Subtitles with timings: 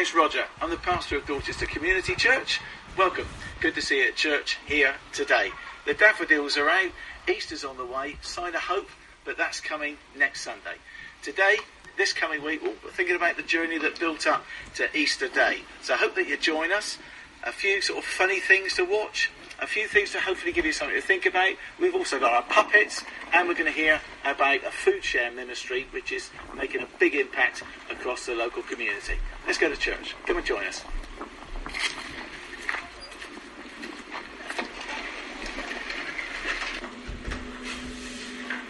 [0.00, 0.46] name's Roger.
[0.62, 2.58] I'm the pastor of Dorchester Community Church.
[2.96, 3.26] Welcome.
[3.60, 5.50] Good to see you at church here today.
[5.84, 6.90] The daffodils are out,
[7.28, 8.88] Easter's on the way, sign of hope,
[9.26, 10.76] but that's coming next Sunday.
[11.22, 11.58] Today,
[11.98, 14.42] this coming week, we're thinking about the journey that built up
[14.76, 15.58] to Easter Day.
[15.82, 16.96] So I hope that you join us.
[17.44, 19.30] A few sort of funny things to watch,
[19.60, 21.52] a few things to hopefully give you something to think about.
[21.78, 23.04] We've also got our puppets,
[23.34, 27.14] and we're going to hear about a food share ministry which is making a big
[27.14, 29.18] impact across the local community.
[29.46, 30.14] Let's go to church.
[30.26, 30.84] Come and join us.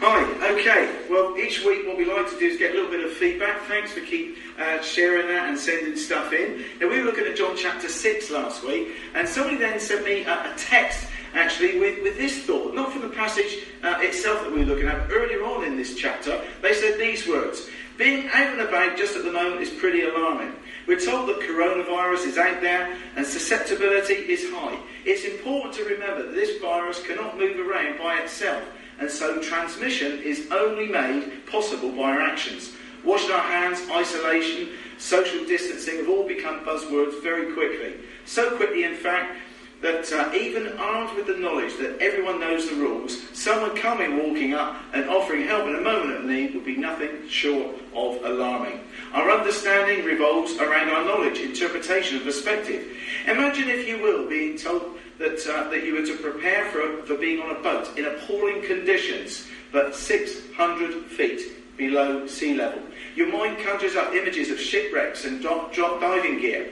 [0.03, 1.07] Hi, okay.
[1.11, 3.61] Well, each week what we like to do is get a little bit of feedback.
[3.63, 6.65] Thanks for keep uh, sharing that and sending stuff in.
[6.81, 10.23] Now, we were looking at John chapter 6 last week, and somebody then sent me
[10.25, 14.53] a, a text actually with, with this thought, not from the passage uh, itself that
[14.53, 17.69] we were looking at, earlier on in this chapter, they said these words
[18.01, 20.55] Being out and about just at the moment is pretty alarming.
[20.87, 24.79] We're told that coronavirus is out there and susceptibility is high.
[25.05, 28.65] It's important to remember that this virus cannot move around by itself
[29.01, 32.73] and so transmission is only made possible by our actions.
[33.05, 37.97] Washing our hands, isolation, social distancing have all become buzzwords very quickly.
[38.25, 39.37] So quickly, in fact,
[39.83, 44.53] that uh, even armed with the knowledge that everyone knows the rules, someone coming walking
[44.53, 48.81] up and offering help in a moment of need would be nothing short of alarming.
[49.13, 52.95] Our understanding revolves around our knowledge, interpretation, and perspective.
[53.27, 57.17] Imagine, if you will, being told that, uh, that you were to prepare for, for
[57.17, 62.83] being on a boat in appalling conditions, but 600 feet below sea level.
[63.17, 66.71] Your mind conjures up images of shipwrecks and drop, drop diving gear.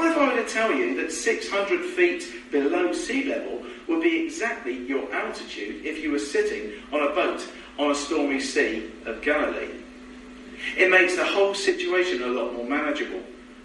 [0.00, 4.24] What if I were to tell you that 600 feet below sea level would be
[4.24, 7.46] exactly your altitude if you were sitting on a boat
[7.78, 9.68] on a stormy sea of Galilee?
[10.78, 13.22] It makes the whole situation a lot more manageable.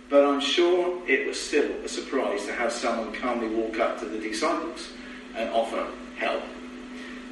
[0.09, 4.05] But I'm sure it was still a surprise to have someone calmly walk up to
[4.05, 4.91] the disciples
[5.37, 6.43] and offer help.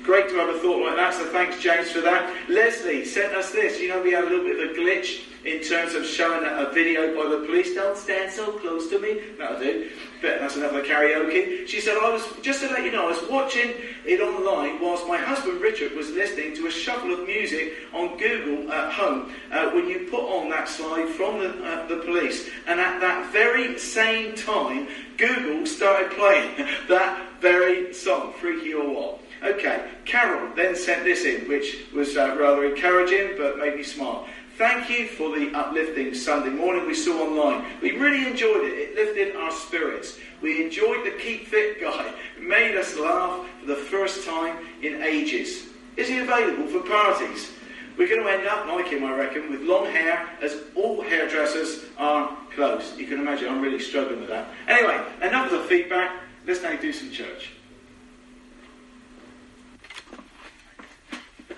[0.03, 2.33] Great to have a thought like that, so thanks, James, for that.
[2.47, 3.81] Leslie sent us this.
[3.81, 6.71] You know, we had a little bit of a glitch in terms of showing a,
[6.73, 7.75] video by the police.
[7.75, 9.21] Don't stand so close to me.
[9.37, 9.89] That'll do.
[10.21, 11.67] But that's another karaoke.
[11.67, 13.73] She said, I was, just to let you know, I was watching
[14.05, 18.71] it online whilst my husband Richard was listening to a shuffle of music on Google
[18.71, 22.49] at home uh, when you put on that slide from the, uh, the police.
[22.65, 24.87] And at that very same time,
[25.17, 26.55] Google started playing
[26.87, 29.19] that very song, Freaky or What.
[29.43, 34.25] Okay, Carol then sent this in, which was uh, rather encouraging but made me smile.
[34.57, 37.65] Thank you for the uplifting Sunday morning we saw online.
[37.81, 38.73] We really enjoyed it.
[38.73, 40.19] It lifted our spirits.
[40.43, 42.13] We enjoyed the Keep Fit guy.
[42.37, 45.69] It made us laugh for the first time in ages.
[45.97, 47.51] Is he available for parties?
[47.97, 51.85] We're going to end up like him, I reckon, with long hair, as all hairdressers
[51.97, 52.95] are close.
[52.95, 54.49] You can imagine I'm really struggling with that.
[54.67, 56.11] Anyway, enough of the feedback.
[56.45, 57.53] Let's now do some church.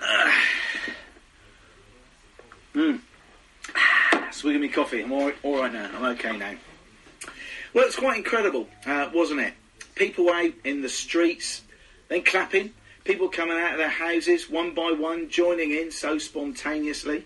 [2.76, 3.00] Mm.
[4.32, 5.02] Swigging me coffee.
[5.02, 5.90] I'm all, all right now.
[5.96, 6.54] I'm okay now.
[7.72, 9.54] Well, it's quite incredible, uh, wasn't it?
[9.94, 11.62] People out in the streets,
[12.08, 12.74] then clapping.
[13.04, 17.24] People coming out of their houses one by one, joining in so spontaneously.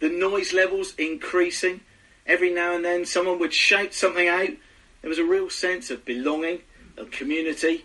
[0.00, 1.80] The noise levels increasing.
[2.26, 4.50] Every now and then, someone would shout something out.
[5.02, 6.60] There was a real sense of belonging,
[6.96, 7.84] of community.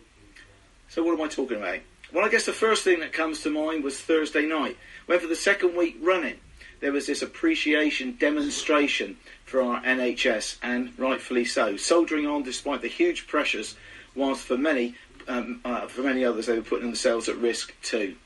[0.90, 1.80] So, what am I talking about?
[2.12, 5.28] Well, I guess the first thing that comes to mind was Thursday night, when for
[5.28, 6.40] the second week running,
[6.84, 12.90] there was this appreciation demonstration for our NHS, and rightfully so, soldiering on despite the
[12.90, 13.78] huge pressures,
[14.16, 14.96] whilst for many,
[15.30, 18.18] um, uh, for many others, they were putting themselves at risk too.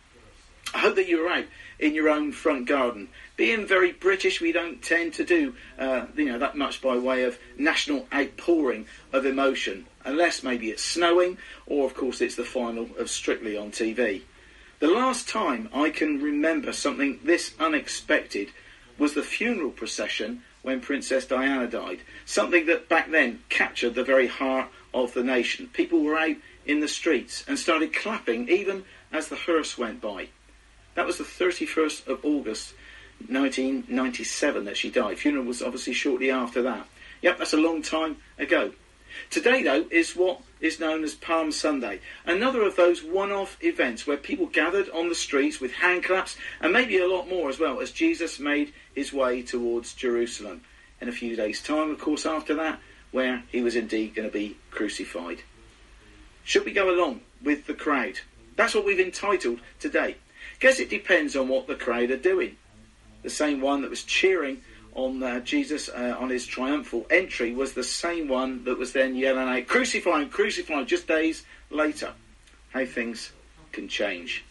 [0.74, 1.46] I hope that you were out
[1.78, 3.10] in your own front garden.
[3.36, 7.26] Being very British, we don't tend to do, uh, you know, that much by way
[7.26, 11.38] of national outpouring of emotion, unless maybe it's snowing,
[11.68, 14.24] or of course it's the final of Strictly on TV.
[14.80, 18.50] The last time I can remember something this unexpected
[19.00, 22.02] was the funeral procession when Princess Diana died.
[22.26, 25.70] Something that back then captured the very heart of the nation.
[25.74, 26.36] People were out
[26.68, 30.28] in the streets and started clapping even as the hearse went by.
[30.94, 32.76] That was the 31st of August
[33.28, 35.18] 1997 that she died.
[35.18, 36.88] Funeral was obviously shortly after that.
[37.24, 38.74] Yep, that's a long time ago.
[39.32, 44.08] Today, though, is what is known as Palm Sunday, another of those one off events
[44.08, 47.60] where people gathered on the streets with hand claps and maybe a lot more as
[47.60, 50.62] well as Jesus made his way towards Jerusalem.
[51.00, 52.80] In a few days' time, of course, after that,
[53.12, 55.44] where he was indeed going to be crucified.
[56.44, 58.20] Should we go along with the crowd?
[58.56, 60.16] That's what we've entitled today.
[60.60, 62.58] Guess it depends on what the crowd are doing.
[63.22, 64.62] The same one that was cheering
[64.98, 69.16] on uh, Jesus uh, on his triumphal entry was the same one that was then
[69.16, 72.12] yelling out, Crucify him, crucify him, just days later.
[72.72, 73.32] How things
[73.72, 74.44] can change.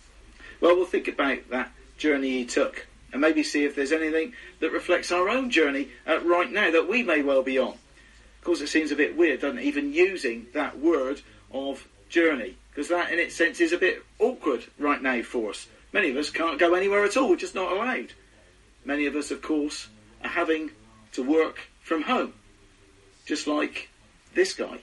[0.61, 4.73] Well, we'll think about that journey he took and maybe see if there's anything that
[4.73, 7.73] reflects our own journey uh, right now that we may well be on.
[7.73, 11.21] Of course, it seems a bit weird, doesn't it, even using that word
[11.53, 15.67] of journey, because that in its sense is a bit awkward right now for us.
[15.93, 18.13] Many of us can't go anywhere at all, we're just not allowed.
[18.85, 19.89] Many of us, of course,
[20.23, 20.71] are having
[21.13, 22.33] to work from home,
[23.25, 23.89] just like
[24.35, 24.79] this guy.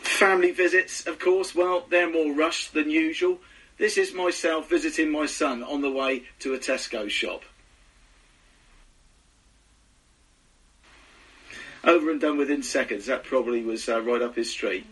[0.00, 3.38] Family visits, of course, well, they're more rushed than usual.
[3.78, 7.42] This is myself visiting my son on the way to a Tesco shop.
[11.84, 13.06] Over and done within seconds.
[13.06, 14.84] That probably was uh, right up his street.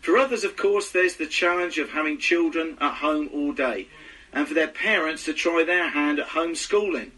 [0.00, 3.86] For others, of course, there's the challenge of having children at home all day,
[4.32, 7.10] and for their parents to try their hand at homeschooling.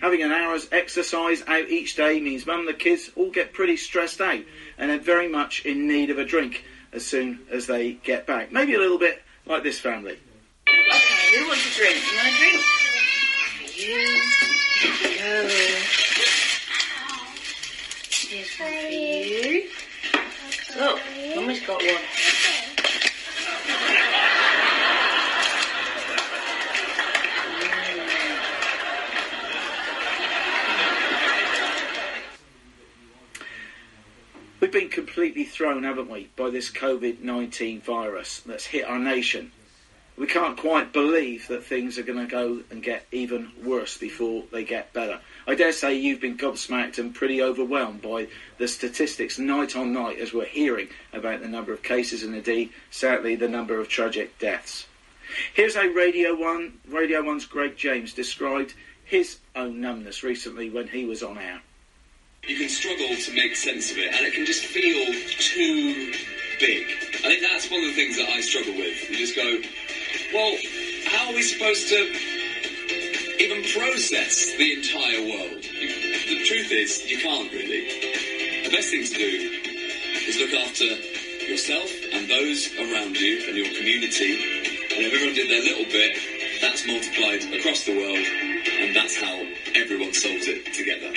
[0.00, 3.76] Having an hour's exercise out each day means mum and the kids all get pretty
[3.76, 4.40] stressed out
[4.78, 8.50] and are very much in need of a drink as soon as they get back.
[8.50, 10.18] Maybe a little bit like this family.
[10.68, 11.96] Okay, who wants a drink?
[12.10, 12.64] You want a drink?
[13.76, 14.30] You.
[14.80, 16.00] Here we go.
[18.30, 19.68] Here's one for you.
[20.78, 21.00] Look,
[21.36, 22.39] Mummy's got one.
[34.70, 39.50] We've been completely thrown, haven't we, by this COVID 19 virus that's hit our nation.
[40.16, 44.44] We can't quite believe that things are going to go and get even worse before
[44.52, 45.18] they get better.
[45.44, 48.28] I dare say you've been gobsmacked and pretty overwhelmed by
[48.58, 52.70] the statistics night on night as we're hearing about the number of cases and indeed,
[52.92, 54.86] sadly, the number of tragic deaths.
[55.52, 58.74] Here's how Radio 1, Radio 1's Greg James described
[59.04, 61.60] his own numbness recently when he was on air.
[62.48, 66.12] You can struggle to make sense of it, and it can just feel too
[66.58, 66.86] big.
[67.22, 69.10] I think that's one of the things that I struggle with.
[69.10, 69.60] You just go,
[70.32, 70.56] well,
[71.06, 72.00] how are we supposed to
[73.38, 75.64] even process the entire world?
[75.64, 75.88] You,
[76.32, 78.64] the truth is, you can't really.
[78.64, 79.32] The best thing to do
[80.26, 80.84] is look after
[81.44, 84.80] yourself and those around you and your community.
[84.90, 86.18] And if everyone did their little bit,
[86.60, 88.24] that's multiplied across the world,
[88.80, 89.44] and that's how
[89.74, 91.12] everyone solves it together.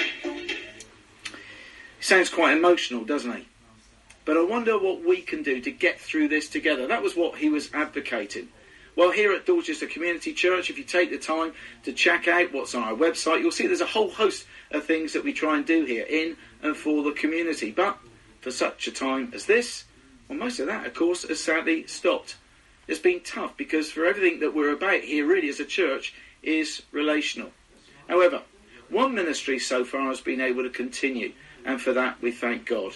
[2.04, 3.48] Sounds quite emotional, doesn't he?
[4.26, 6.86] But I wonder what we can do to get through this together.
[6.86, 8.50] That was what he was advocating.
[8.94, 11.54] Well, here at Dorchester Community Church, if you take the time
[11.84, 15.14] to check out what's on our website, you'll see there's a whole host of things
[15.14, 17.72] that we try and do here in and for the community.
[17.72, 17.98] But
[18.42, 19.86] for such a time as this,
[20.28, 22.36] well, most of that, of course, has sadly stopped.
[22.86, 26.82] It's been tough because for everything that we're about here, really, as a church, is
[26.92, 27.52] relational.
[28.10, 28.42] However,
[28.90, 31.32] one ministry so far has been able to continue
[31.66, 32.94] and for that we thank God.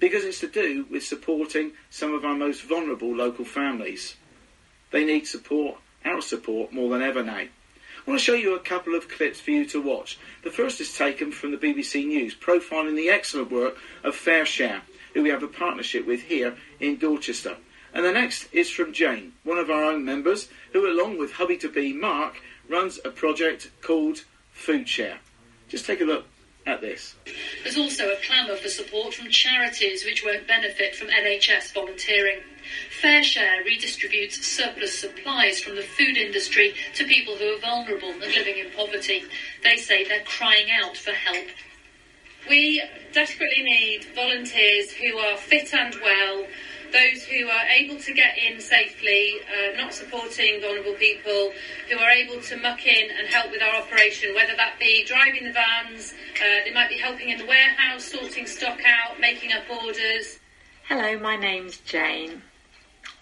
[0.00, 4.16] Because it's to do with supporting some of our most vulnerable local families.
[4.90, 7.44] They need support, our support, more than ever now.
[8.06, 10.18] I want to show you a couple of clips for you to watch.
[10.42, 14.82] The first is taken from the BBC News, profiling the excellent work of Fair Share,
[15.14, 17.56] who we have a partnership with here in Dorchester.
[17.94, 21.56] And the next is from Jane, one of our own members, who, along with hubby
[21.58, 25.18] to be Mark, runs a project called Food Share.
[25.68, 26.26] Just take a look
[26.66, 27.14] at this.
[27.62, 32.40] There's also a clamour for support from charities which won't benefit from NHS volunteering.
[33.00, 38.20] Fair Share redistributes surplus supplies from the food industry to people who are vulnerable and
[38.20, 39.24] living in poverty.
[39.62, 41.46] They say they're crying out for help.
[42.48, 46.46] We desperately need volunteers who are fit and well,
[46.94, 51.52] those who are able to get in safely, uh, not supporting vulnerable people,
[51.90, 55.44] who are able to muck in and help with our operation, whether that be driving
[55.44, 59.64] the vans, uh, they might be helping in the warehouse, sorting stock out, making up
[59.68, 60.38] orders.
[60.88, 62.42] Hello, my name's Jane,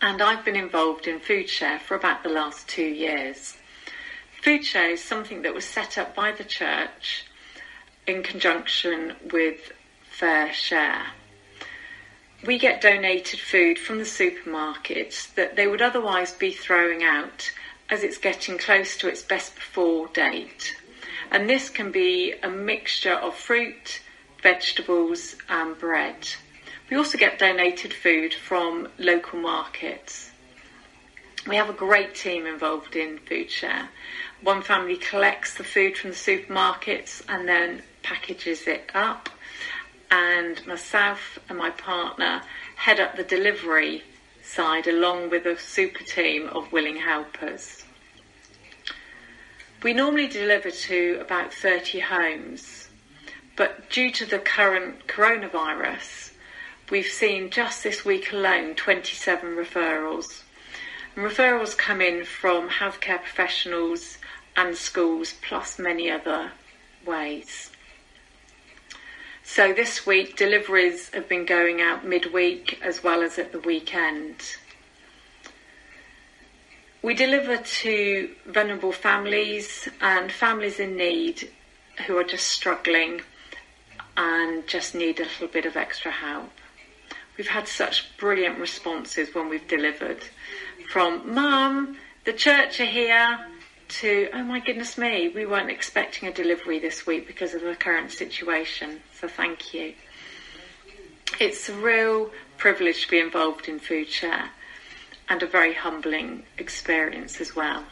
[0.02, 3.56] and I've been involved in Food Share for about the last two years.
[4.42, 7.24] Food Share is something that was set up by the church
[8.06, 9.72] in conjunction with
[10.10, 11.06] Fair Share
[12.44, 17.52] we get donated food from the supermarkets that they would otherwise be throwing out
[17.88, 20.76] as it's getting close to its best before date.
[21.30, 24.00] And this can be a mixture of fruit,
[24.42, 26.28] vegetables, and bread.
[26.90, 30.30] We also get donated food from local markets.
[31.46, 33.88] We have a great team involved in Food Share.
[34.42, 39.28] One family collects the food from the supermarkets and then packages it up
[40.12, 42.42] and myself and my partner
[42.76, 44.04] head up the delivery
[44.42, 47.82] side along with a super team of willing helpers.
[49.82, 52.88] We normally deliver to about 30 homes,
[53.56, 56.32] but due to the current coronavirus,
[56.90, 60.42] we've seen just this week alone 27 referrals.
[61.16, 64.18] And referrals come in from healthcare professionals
[64.56, 66.52] and schools, plus many other
[67.06, 67.71] ways.
[69.44, 74.36] So this week, deliveries have been going out midweek as well as at the weekend.
[77.02, 81.50] We deliver to vulnerable families and families in need
[82.06, 83.22] who are just struggling
[84.16, 86.52] and just need a little bit of extra help.
[87.36, 90.22] We've had such brilliant responses when we've delivered
[90.90, 93.38] from Mum, the church are here,
[94.00, 97.74] to, oh my goodness me, we weren't expecting a delivery this week because of the
[97.74, 99.00] current situation.
[99.18, 99.94] So thank you.
[101.40, 104.50] It's a real privilege to be involved in Food Share
[105.28, 107.84] and a very humbling experience as well.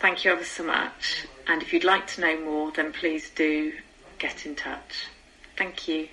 [0.00, 1.26] Thank you ever so much.
[1.46, 3.72] And if you'd like to know more, then please do
[4.18, 5.06] get in touch.
[5.56, 6.08] Thank you.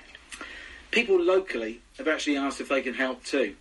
[0.92, 3.56] People locally have actually asked if they can help too,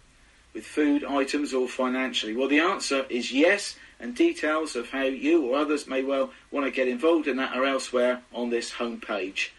[0.54, 2.34] with food items or financially.
[2.34, 6.66] Well, the answer is yes, and details of how you or others may well want
[6.66, 9.50] to get involved in that are elsewhere on this homepage.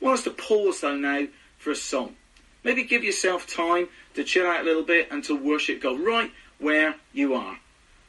[0.00, 1.26] I want us to pause though now
[1.58, 2.16] for a song.
[2.62, 6.32] Maybe give yourself time to chill out a little bit and to worship God right
[6.58, 7.58] where you are.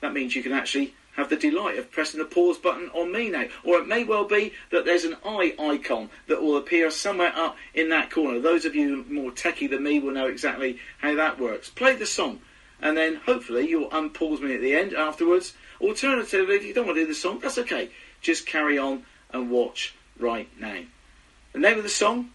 [0.01, 3.29] That means you can actually have the delight of pressing the pause button on me
[3.29, 3.45] now.
[3.63, 7.57] Or it may well be that there's an eye icon that will appear somewhere up
[7.73, 8.39] in that corner.
[8.39, 11.69] Those of you more techie than me will know exactly how that works.
[11.69, 12.41] Play the song
[12.81, 16.97] and then hopefully you'll unpause me at the end afterwards Alternatively, if you don't want
[16.97, 17.89] to do the song, that's okay.
[18.21, 20.81] Just carry on and watch right now.
[21.53, 22.31] The name of the song,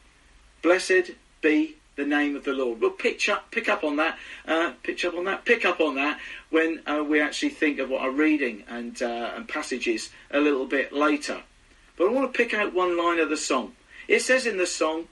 [0.63, 2.81] Blessed Be the Name of the Lord.
[2.81, 5.97] We'll pitch up, pick up on that, uh, pitch up on that, pick up on
[5.97, 6.19] that
[6.51, 10.67] when uh, we actually think of what our reading and, uh, and passages a little
[10.67, 11.43] bit later.
[11.97, 13.73] But I want to pick out one line of the song.
[14.09, 15.09] It says in the song,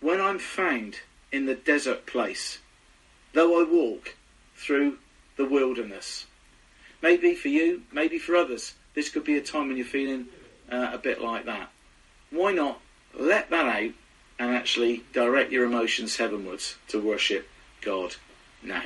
[0.00, 1.00] When I'm found
[1.32, 2.58] in the desert place,
[3.32, 4.14] though I walk
[4.54, 4.98] through
[5.36, 6.26] the wilderness.
[7.04, 10.24] Maybe for you, maybe for others, this could be a time when you're feeling
[10.72, 11.68] uh, a bit like that.
[12.30, 12.80] Why not
[13.12, 13.92] let that out
[14.38, 17.46] and actually direct your emotions heavenwards to worship
[17.82, 18.14] God
[18.62, 18.84] now?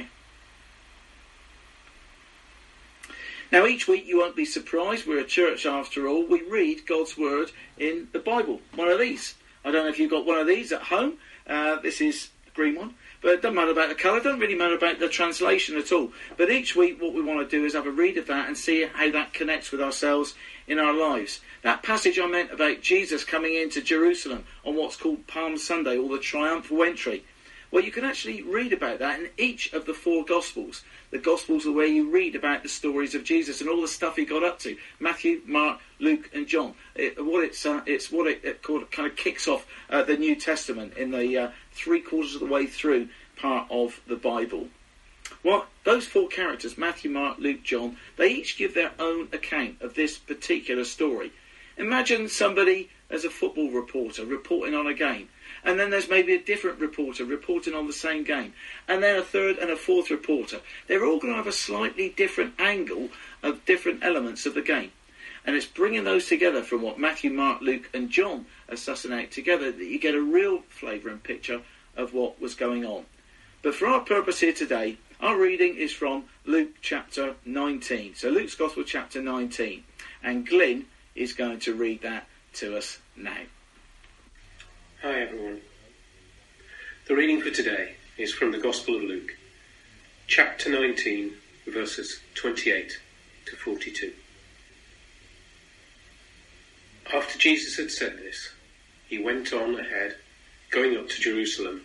[3.53, 5.07] Now, each week you won't be surprised.
[5.07, 6.27] We're a church after all.
[6.27, 8.61] We read God's Word in the Bible.
[8.75, 9.37] One of these.
[9.65, 11.19] I don't know if you've got one of these at home.
[11.47, 12.95] Uh, this is a green one.
[13.21, 16.13] But it doesn't matter about the colour, doesn't really matter about the translation at all.
[16.37, 18.57] But each week, what we want to do is have a read of that and
[18.57, 20.35] see how that connects with ourselves
[20.69, 21.41] in our lives.
[21.63, 26.09] That passage I meant about Jesus coming into Jerusalem on what's called Palm Sunday, or
[26.09, 27.25] the triumphal entry.
[27.71, 30.83] Well, you can actually read about that in each of the four Gospels.
[31.11, 34.17] The Gospels are where you read about the stories of Jesus and all the stuff
[34.17, 34.77] he got up to.
[34.99, 36.75] Matthew, Mark, Luke, and John.
[36.95, 40.17] It, what it's, uh, it's what it, it called, kind of kicks off uh, the
[40.17, 44.69] New Testament in the uh, three quarters of the way through part of the Bible.
[45.45, 49.95] Well, those four characters, Matthew, Mark, Luke, John, they each give their own account of
[49.95, 51.33] this particular story.
[51.77, 55.29] Imagine somebody as a football reporter reporting on a game
[55.65, 58.53] and then there's maybe a different reporter reporting on the same game,
[58.87, 60.61] and then a third and a fourth reporter.
[60.87, 63.11] They're all going to have a slightly different angle
[63.43, 64.93] of different elements of the game.
[65.45, 69.31] And it's bringing those together from what Matthew, Mark, Luke, and John are sussing out
[69.31, 71.63] together that you get a real flavour and picture
[71.97, 73.05] of what was going on.
[73.63, 78.15] But for our purpose here today, our reading is from Luke chapter 19.
[78.15, 79.83] So Luke's Gospel chapter 19.
[80.23, 83.43] And Glyn is going to read that to us now.
[85.01, 85.61] Hi everyone.
[87.07, 89.37] The reading for today is from the Gospel of Luke,
[90.27, 91.35] chapter 19,
[91.69, 92.99] verses 28
[93.47, 94.13] to 42.
[97.15, 98.51] After Jesus had said this,
[99.09, 100.17] he went on ahead,
[100.71, 101.83] going up to Jerusalem.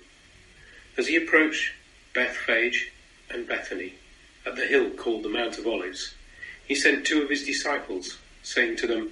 [0.97, 1.71] As he approached
[2.15, 2.91] Bethphage
[3.29, 3.93] and Bethany,
[4.43, 6.15] at the hill called the Mount of Olives,
[6.65, 9.11] he sent two of his disciples, saying to them,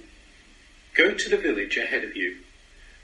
[0.92, 2.38] Go to the village ahead of you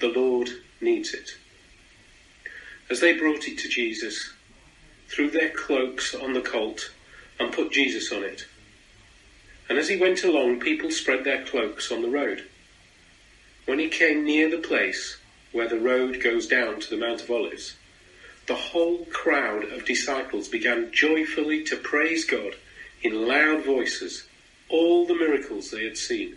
[0.00, 1.36] the Lord needs it.
[2.90, 4.32] As they brought it to Jesus,
[5.08, 6.90] threw their cloaks on the colt
[7.38, 8.46] and put Jesus on it.
[9.68, 12.44] And as he went along, people spread their cloaks on the road.
[13.64, 15.16] When he came near the place
[15.52, 17.76] where the road goes down to the Mount of Olives,
[18.46, 22.56] the whole crowd of disciples began joyfully to praise God
[23.02, 24.26] in loud voices
[24.68, 26.36] all the miracles they had seen.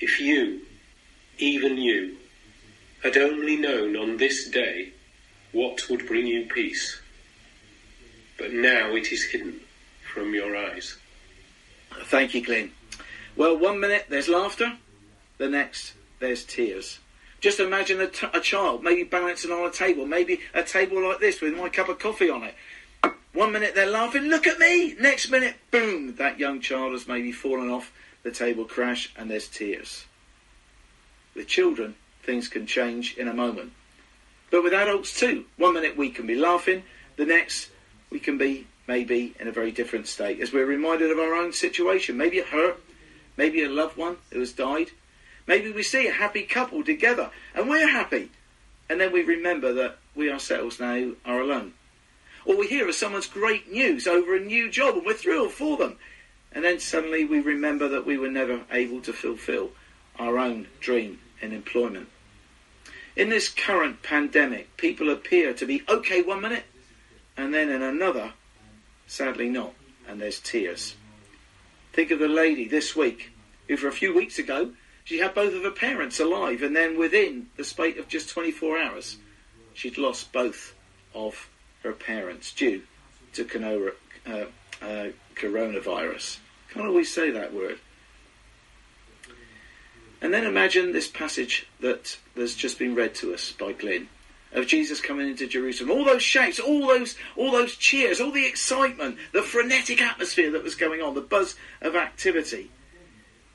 [0.00, 0.62] If you,
[1.38, 2.16] even you,
[3.02, 4.92] had only known on this day
[5.52, 7.00] what would bring you peace,
[8.36, 9.60] but now it is hidden
[10.12, 10.96] from your eyes.
[12.04, 12.72] Thank you, Glenn.
[13.36, 14.76] Well, one minute there's laughter,
[15.38, 16.98] the next there's tears.
[17.40, 21.20] Just imagine a, t- a child maybe balancing on a table, maybe a table like
[21.20, 22.54] this with my cup of coffee on it.
[23.32, 24.96] One minute they're laughing, look at me!
[24.98, 29.48] Next minute, boom, that young child has maybe fallen off the table crash and there's
[29.48, 30.04] tears.
[31.34, 33.72] With children, things can change in a moment.
[34.50, 36.82] But with adults too, one minute we can be laughing,
[37.16, 37.70] the next
[38.10, 41.52] we can be maybe in a very different state as we're reminded of our own
[41.52, 42.16] situation.
[42.16, 42.80] Maybe it hurt,
[43.36, 44.90] maybe a loved one who has died,
[45.48, 48.30] Maybe we see a happy couple together and we're happy.
[48.88, 51.72] And then we remember that we ourselves now are alone.
[52.44, 55.78] Or we hear of someone's great news over a new job and we're thrilled for
[55.78, 55.96] them.
[56.52, 59.70] And then suddenly we remember that we were never able to fulfill
[60.18, 62.08] our own dream in employment.
[63.16, 66.64] In this current pandemic, people appear to be okay one minute
[67.36, 68.32] and then in another,
[69.06, 69.72] sadly not,
[70.08, 70.96] and there's tears.
[71.92, 73.30] Think of the lady this week
[73.68, 74.72] who for a few weeks ago
[75.04, 78.78] she had both of her parents alive, and then within the space of just 24
[78.78, 79.16] hours,
[79.72, 80.74] she'd lost both
[81.14, 81.48] of
[81.82, 82.82] her parents due
[83.32, 83.92] to canora,
[84.26, 84.44] uh,
[84.82, 86.38] uh, coronavirus.
[86.72, 87.78] Can't always say that word.
[90.20, 94.08] And then imagine this passage that has just been read to us by Glyn
[94.52, 95.90] of Jesus coming into Jerusalem.
[95.90, 100.64] All those shouts, all those, all those cheers, all the excitement, the frenetic atmosphere that
[100.64, 102.70] was going on, the buzz of activity.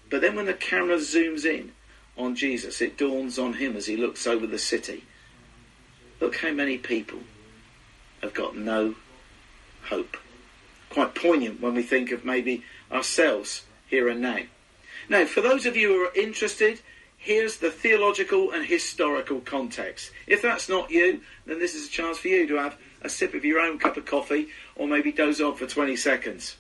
[0.10, 1.72] But then when the camera zooms in
[2.18, 5.04] on Jesus, it dawns on him as he looks over the city.
[6.22, 7.20] Look how many people
[8.22, 8.96] have got no
[9.86, 10.16] hope.
[10.94, 14.42] Quite poignant when we think of maybe ourselves here and now.
[15.10, 16.82] Now, for those of you who are interested,
[17.18, 20.12] here's the theological and historical context.
[20.28, 23.34] If that's not you, then this is a chance for you to have a sip
[23.34, 26.58] of your own cup of coffee or maybe doze off for 20 seconds.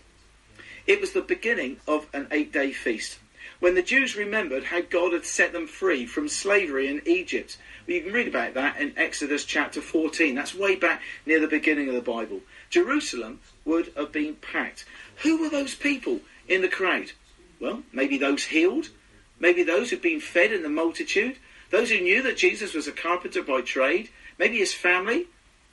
[0.87, 3.19] It was the beginning of an eight day feast
[3.59, 7.57] when the Jews remembered how God had set them free from slavery in Egypt.
[7.85, 10.35] You can read about that in Exodus chapter 14.
[10.35, 12.39] That's way back near the beginning of the Bible.
[12.69, 14.85] Jerusalem would have been packed.
[15.23, 17.11] Who were those people in the crowd?
[17.59, 18.89] Well, maybe those healed,
[19.37, 21.35] maybe those who'd been fed in the multitude,
[21.71, 25.27] those who knew that Jesus was a carpenter by trade, maybe his family,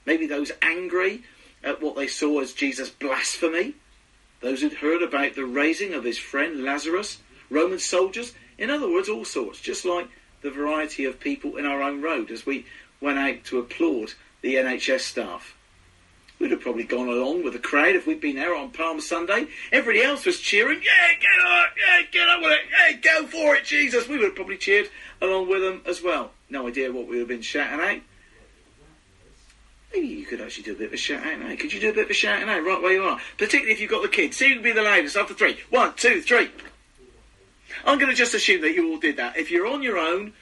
[0.05, 1.23] maybe those angry
[1.63, 3.75] at what they saw as Jesus' blasphemy,
[4.41, 7.19] those who'd heard about the raising of his friend Lazarus,
[7.49, 10.09] Roman soldiers, in other words, all sorts, just like
[10.41, 12.65] the variety of people in our own road as we
[12.99, 15.55] went out to applaud the NHS staff.
[16.39, 19.45] We'd have probably gone along with the crowd if we'd been there on Palm Sunday.
[19.71, 23.55] Everybody else was cheering, yeah, get on, yeah, get on with it, yeah, go for
[23.55, 24.07] it, Jesus.
[24.07, 24.89] We would have probably cheered
[25.21, 26.31] along with them as well.
[26.49, 28.01] No idea what we would have been shouting out.
[29.93, 31.55] Maybe you could actually do a bit of a shout out now.
[31.55, 33.19] Could you do a bit of a shout out right where you are?
[33.37, 34.37] Particularly if you've got the kids.
[34.37, 35.59] See who can be the loudest after three.
[35.69, 36.49] One, two, three.
[37.85, 39.37] I'm going to just assume that you all did that.
[39.37, 40.33] If you're on your own,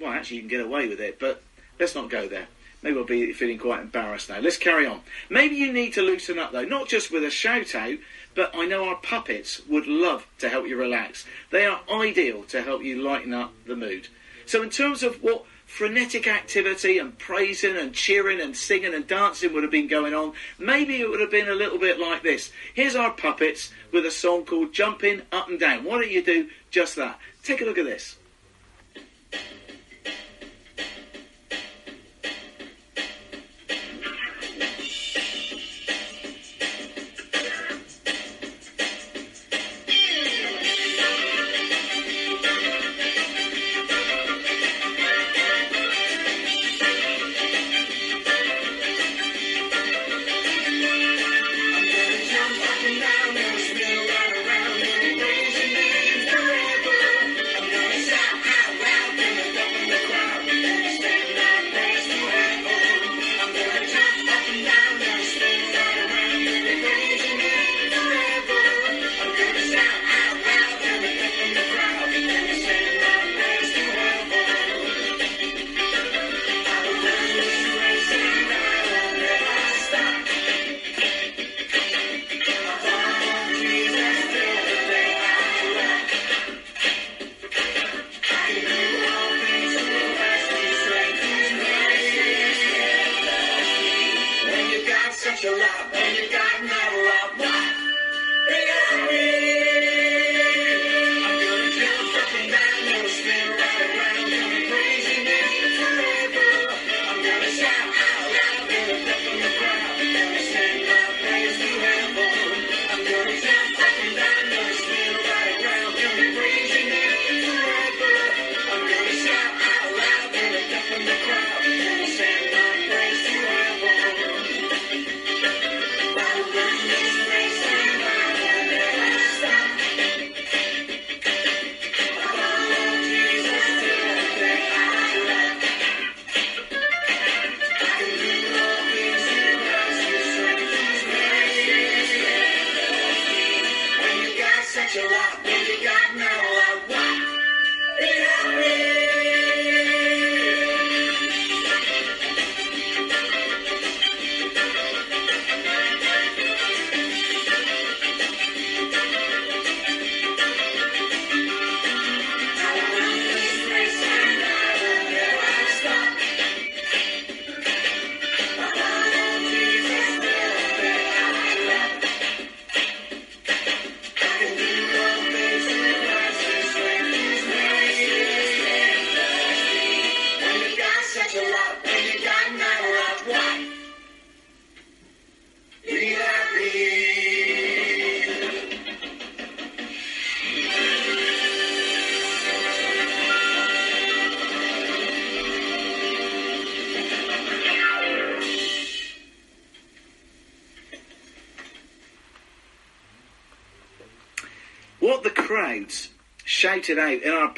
[0.00, 1.42] well, actually, you can get away with it, but
[1.78, 2.46] let's not go there.
[2.82, 4.38] Maybe I'll be feeling quite embarrassed now.
[4.38, 5.00] Let's carry on.
[5.28, 7.98] Maybe you need to loosen up, though, not just with a shout out,
[8.34, 11.24] but I know our puppets would love to help you relax.
[11.50, 14.08] They are ideal to help you lighten up the mood.
[14.44, 19.52] So, in terms of what frenetic activity and praising and cheering and singing and dancing
[19.52, 22.52] would have been going on, maybe it would have been a little bit like this.
[22.74, 25.84] Here's our puppets with a song called Jumping Up and Down.
[25.84, 27.18] Why don't you do just that?
[27.42, 28.16] Take a look at this.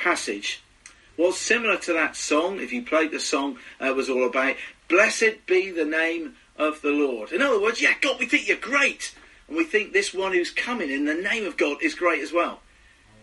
[0.08, 0.62] Passage
[1.18, 4.56] was similar to that song, if you played the song, uh, was all about,
[4.88, 7.30] Blessed be the name of the Lord.
[7.30, 9.14] In other words, yeah, God, we think you're great.
[9.46, 12.32] And we think this one who's coming in the name of God is great as
[12.32, 12.60] well.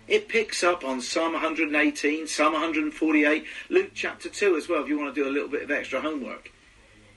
[0.08, 5.00] It picks up on Psalm 118, Psalm 148, Luke chapter 2 as well, if you
[5.00, 6.52] want to do a little bit of extra homework.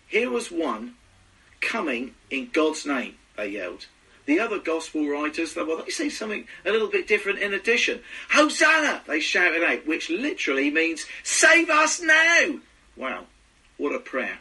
[0.07, 0.95] Here was one
[1.61, 3.85] coming in God's name, they yelled.
[4.29, 8.01] The other gospel writers, well, they say something a little bit different in addition.
[8.29, 12.59] Hosanna, they shouted out, which literally means, save us now.
[12.95, 13.25] Wow,
[13.79, 14.41] what a prayer.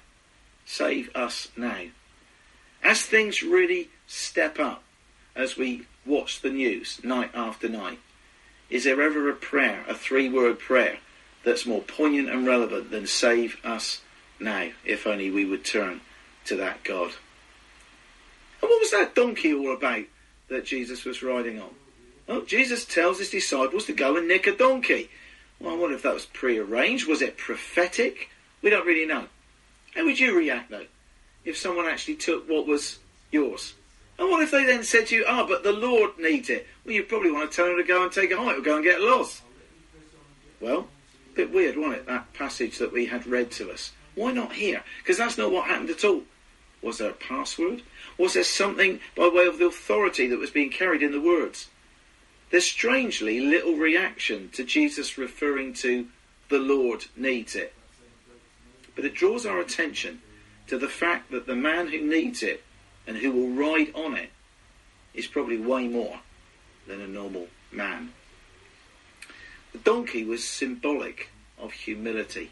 [0.66, 1.84] Save us now.
[2.84, 4.84] As things really step up,
[5.38, 8.00] as we watch the news night after night,
[8.70, 10.98] is there ever a prayer, a three word prayer,
[11.46, 14.02] that's more poignant and relevant than save us
[14.38, 16.02] now, if only we would turn
[16.44, 17.14] to that God?
[18.62, 20.04] And what was that donkey all about
[20.50, 21.70] that Jesus was riding on?
[22.28, 25.10] Well, Jesus tells his disciples to go and nick a donkey.
[25.60, 27.08] Well, I wonder if that was prearranged.
[27.08, 28.30] Was it prophetic?
[28.62, 29.26] We don't really know.
[29.96, 30.86] How would you react, though,
[31.46, 33.00] if someone actually took what was
[33.32, 33.74] yours?
[34.20, 36.68] And what if they then said to you, ah, but the Lord needs it?
[36.84, 38.76] Well, you'd probably want to tell them to go and take a hike or go
[38.76, 39.42] and get lost.
[40.60, 40.88] Well,
[41.34, 43.92] a bit weird, wasn't it, that passage that we had read to us?
[44.16, 44.84] Why not here?
[45.00, 46.24] Because that's not what happened at all.
[46.82, 47.82] Was there a password?
[48.18, 51.70] Was there something by way of the authority that was being carried in the words?
[52.50, 56.08] There's strangely little reaction to Jesus referring to
[56.50, 57.74] the Lord needs it.
[58.96, 60.22] But it draws our attention
[60.68, 62.64] to the fact that the man who needs it
[63.06, 64.32] and who will ride on it
[65.14, 66.20] is probably way more
[66.88, 68.14] than a normal man.
[69.74, 72.52] The donkey was symbolic of humility.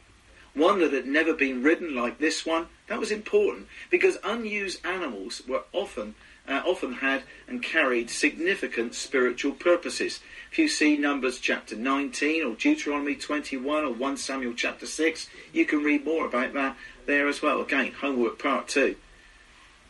[0.56, 5.44] One that had never been ridden like this one, that was important because unused animals
[5.48, 6.16] were often
[6.48, 10.20] uh, often had and carried significant spiritual purposes.
[10.52, 15.66] If you see Numbers chapter 19 or Deuteronomy 21 or 1 Samuel chapter 6, you
[15.66, 17.62] can read more about that there as well.
[17.62, 18.96] Again, homework part 2.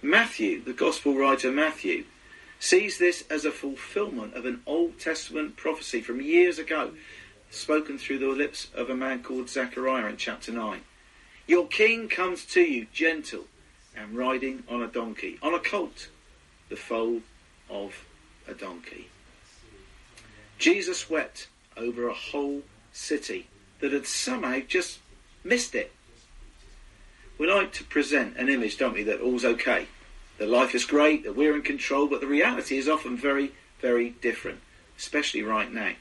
[0.02, 2.06] Matthew, the gospel writer Matthew,
[2.60, 6.92] sees this as a fulfillment of an Old Testament prophecy from years ago,
[7.56, 10.82] spoken through the lips of a man called Zechariah in chapter 9.
[11.48, 13.46] Your king comes to you gentle
[13.96, 16.10] and riding on a donkey, on a colt,
[16.70, 17.22] the foal
[17.70, 18.06] of
[18.48, 19.10] a donkey.
[20.58, 23.48] Jesus wept over a whole city
[23.80, 25.00] that had somehow just
[25.44, 25.92] missed it.
[27.38, 29.88] We like to present an image, don't we, that all's okay,
[30.38, 34.12] that life is great, that we're in control, but the reality is often very, very
[34.12, 34.60] different,
[34.98, 35.92] especially right now.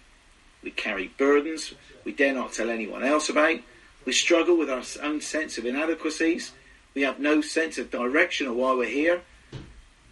[0.64, 1.74] We carry burdens
[2.04, 3.58] we dare not tell anyone else about.
[4.04, 6.52] We struggle with our own sense of inadequacies.
[6.94, 9.22] We have no sense of direction or why we're here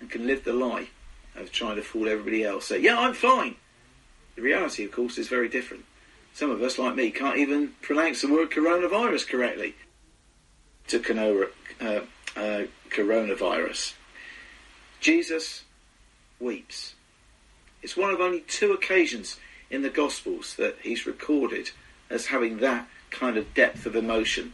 [0.00, 0.88] and can live the lie
[1.36, 2.66] of trying to fool everybody else.
[2.66, 3.56] Say, yeah, I'm fine.
[4.36, 5.84] The reality, of course, is very different.
[6.32, 9.74] Some of us, like me, can't even pronounce the word coronavirus correctly.
[10.88, 11.48] To conora,
[11.80, 12.00] uh,
[12.36, 13.92] uh, coronavirus.
[15.00, 15.62] Jesus
[16.40, 16.94] weeps.
[17.82, 19.36] It's one of only two occasions
[19.72, 21.70] in the Gospels that he's recorded
[22.10, 24.52] as having that kind of depth of emotion.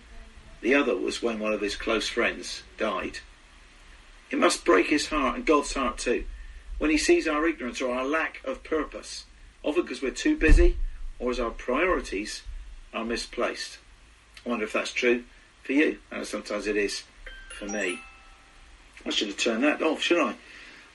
[0.61, 3.19] The other was when one of his close friends died.
[4.31, 6.25] It must break his heart and God's heart too
[6.79, 9.25] when he sees our ignorance or our lack of purpose,
[9.65, 10.77] often because we're too busy
[11.19, 12.43] or as our priorities
[12.95, 13.79] are misplaced.
[14.47, 15.25] I wonder if that's true
[15.65, 17.03] for you, and sometimes it is
[17.49, 17.99] for me.
[19.05, 20.35] I should have turned that off, shouldn't I?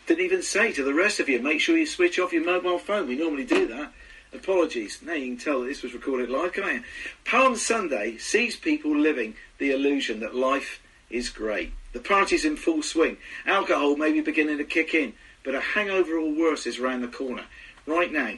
[0.08, 2.80] Didn't even say to the rest of you, make sure you switch off your mobile
[2.80, 3.08] phone.
[3.08, 3.92] We normally do that.
[4.34, 5.00] Apologies.
[5.04, 6.84] Now you can tell that this was recorded live, can you?
[7.24, 11.72] Palm Sunday sees people living the illusion that life is great.
[11.94, 13.18] The party's in full swing.
[13.46, 17.08] Alcohol may be beginning to kick in, but a hangover or worse is round the
[17.08, 17.46] corner.
[17.86, 18.34] Right now,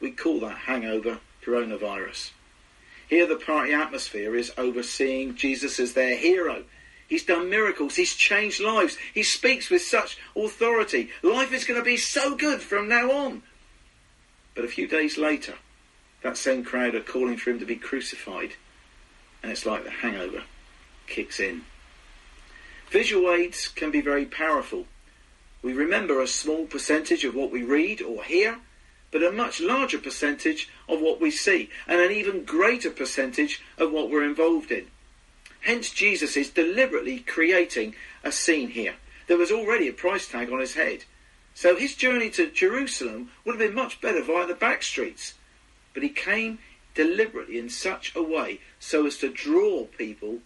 [0.00, 2.30] we call that hangover coronavirus.
[3.08, 6.64] Here, the party atmosphere is overseeing Jesus as their hero.
[7.08, 7.96] He's done miracles.
[7.96, 8.96] He's changed lives.
[9.12, 11.10] He speaks with such authority.
[11.22, 13.42] Life is going to be so good from now on.
[14.54, 15.54] But a few days later,
[16.22, 18.52] that same crowd are calling for him to be crucified.
[19.42, 20.42] And it's like the hangover
[21.06, 21.62] kicks in.
[22.90, 24.86] Visual aids can be very powerful.
[25.62, 28.58] We remember a small percentage of what we read or hear,
[29.10, 33.92] but a much larger percentage of what we see, and an even greater percentage of
[33.92, 34.86] what we're involved in.
[35.60, 38.94] Hence, Jesus is deliberately creating a scene here.
[39.28, 41.04] There was already a price tag on his head.
[41.54, 45.34] So his journey to Jerusalem would have been much better via the back streets.
[45.94, 46.58] But he came
[46.94, 50.38] deliberately in such a way so as to draw people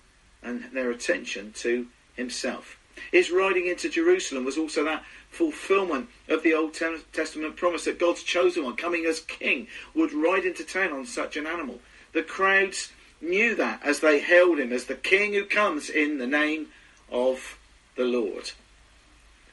[0.42, 2.79] and their attention to himself.
[3.12, 6.75] His riding into Jerusalem was also that fulfillment of the Old
[7.12, 11.37] Testament promise that God's chosen one, coming as king, would ride into town on such
[11.37, 11.81] an animal.
[12.12, 16.27] The crowds knew that as they hailed him as the king who comes in the
[16.27, 16.69] name
[17.11, 17.59] of
[17.97, 18.53] the Lord.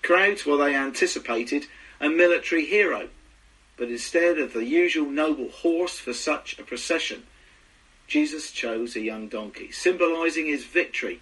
[0.03, 1.65] Crowds, well, they anticipated
[1.99, 3.07] a military hero,
[3.77, 7.23] but instead of the usual noble horse for such a procession,
[8.07, 9.71] Jesus chose a young donkey.
[9.71, 11.21] Symbolizing his victory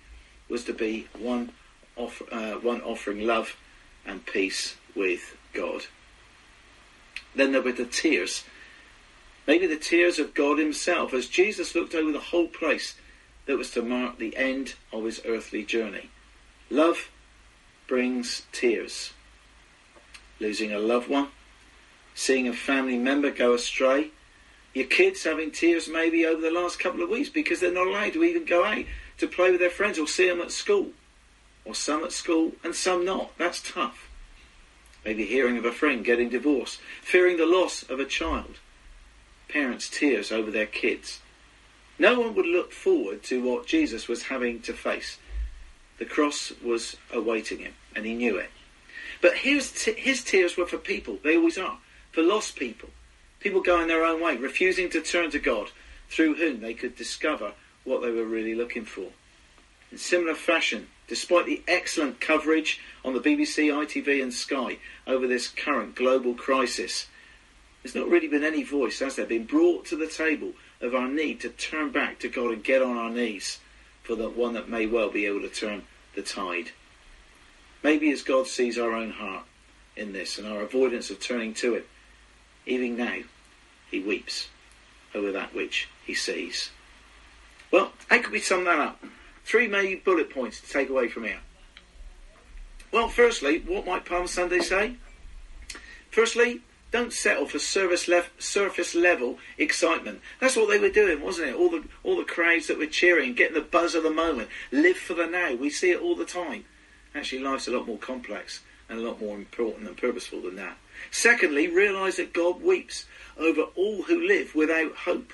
[0.50, 1.52] was to be one,
[1.98, 3.56] uh, one offering love
[4.06, 5.86] and peace with God.
[7.36, 8.44] Then there were the tears.
[9.48, 12.96] Maybe the tears of God himself as Jesus looked over the whole place
[13.46, 16.10] that was to mark the end of his earthly journey.
[16.70, 17.10] Love
[17.91, 19.12] brings tears.
[20.39, 21.27] Losing a loved one,
[22.15, 24.12] seeing a family member go astray,
[24.73, 28.13] your kids having tears maybe over the last couple of weeks because they're not allowed
[28.13, 28.86] to even go out
[29.17, 30.91] to play with their friends or see them at school.
[31.65, 33.38] Or some at school and some not.
[33.38, 34.10] That's tough.
[35.04, 38.56] Maybe hearing of a friend getting divorced, fearing the loss of a child.
[39.49, 41.19] Parents' tears over their kids.
[41.99, 45.17] No one would look forward to what Jesus was having to face.
[46.02, 48.50] The cross was awaiting him, and he knew it.
[49.22, 51.20] But his, his tears were for people.
[51.24, 51.78] They always are.
[52.12, 52.90] For lost people.
[53.40, 55.70] People going their own way, refusing to turn to God,
[56.10, 57.52] through whom they could discover
[57.84, 59.10] what they were really looking for.
[59.92, 65.50] In similar fashion, despite the excellent coverage on the BBC, ITV and Sky over this
[65.50, 67.06] current global crisis,
[67.84, 71.08] there's not really been any voice, has there, been brought to the table of our
[71.08, 73.60] need to turn back to God and get on our knees
[74.02, 75.84] for the one that may well be able to turn
[76.15, 76.71] the tide.
[77.84, 79.45] Maybe as God sees our own heart
[79.95, 81.88] in this and our avoidance of turning to it,
[82.65, 83.19] even now,
[83.89, 84.47] He weeps
[85.15, 86.69] over that which He sees.
[87.71, 89.04] Well, how could we sum that up?
[89.45, 91.39] Three main bullet points to take away from here.
[92.91, 94.95] Well, firstly, what might Palm Sunday say?
[96.12, 100.21] Firstly, don't settle for surface, lef- surface level excitement.
[100.39, 101.56] That's what they were doing, wasn't it?
[101.56, 104.49] All the all the crowds that were cheering, getting the buzz of the moment.
[104.71, 105.56] Live for the now.
[105.56, 106.65] We see it all the time.
[107.15, 110.77] Actually, life's a lot more complex and a lot more important and purposeful than that.
[111.10, 113.06] Secondly, realise that God weeps
[113.38, 115.34] over all who live without hope.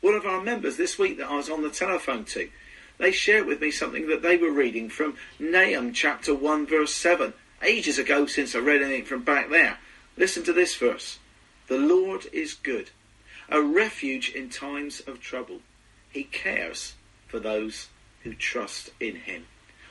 [0.00, 2.48] One of our members this week that I was on the telephone to,
[2.98, 7.34] they shared with me something that they were reading from Nahum chapter 1 verse 7.
[7.62, 9.78] Ages ago since I read anything from back there.
[10.16, 11.18] Listen to this verse.
[11.68, 12.90] The Lord is good,
[13.48, 15.60] a refuge in times of trouble.
[16.10, 16.94] He cares
[17.26, 17.88] for those
[18.22, 19.46] who trust in him.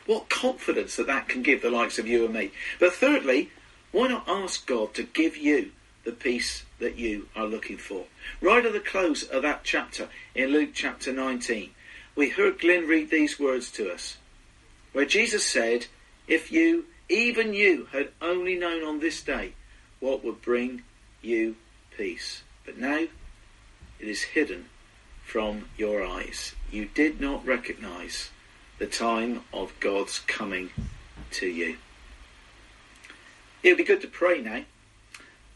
[0.06, 2.52] What confidence that that can give the likes of you and me.
[2.80, 3.52] But thirdly,
[3.92, 5.72] why not ask God to give you
[6.04, 8.06] the peace that you are looking for?
[8.42, 11.70] Right at the close of that chapter in Luke chapter 19,
[12.16, 14.18] we heard Glenn read these words to us,
[14.92, 15.88] where Jesus said,
[16.28, 19.54] If you, even you, had only known on this day
[20.00, 20.84] what would bring
[21.22, 21.56] you
[21.98, 22.44] peace.
[22.66, 23.08] But now
[24.00, 24.66] it is hidden
[25.24, 26.56] from your eyes.
[26.72, 28.30] You did not recognize
[28.78, 30.70] the time of God's coming
[31.32, 31.78] to you.
[33.64, 34.64] It would be good to pray now.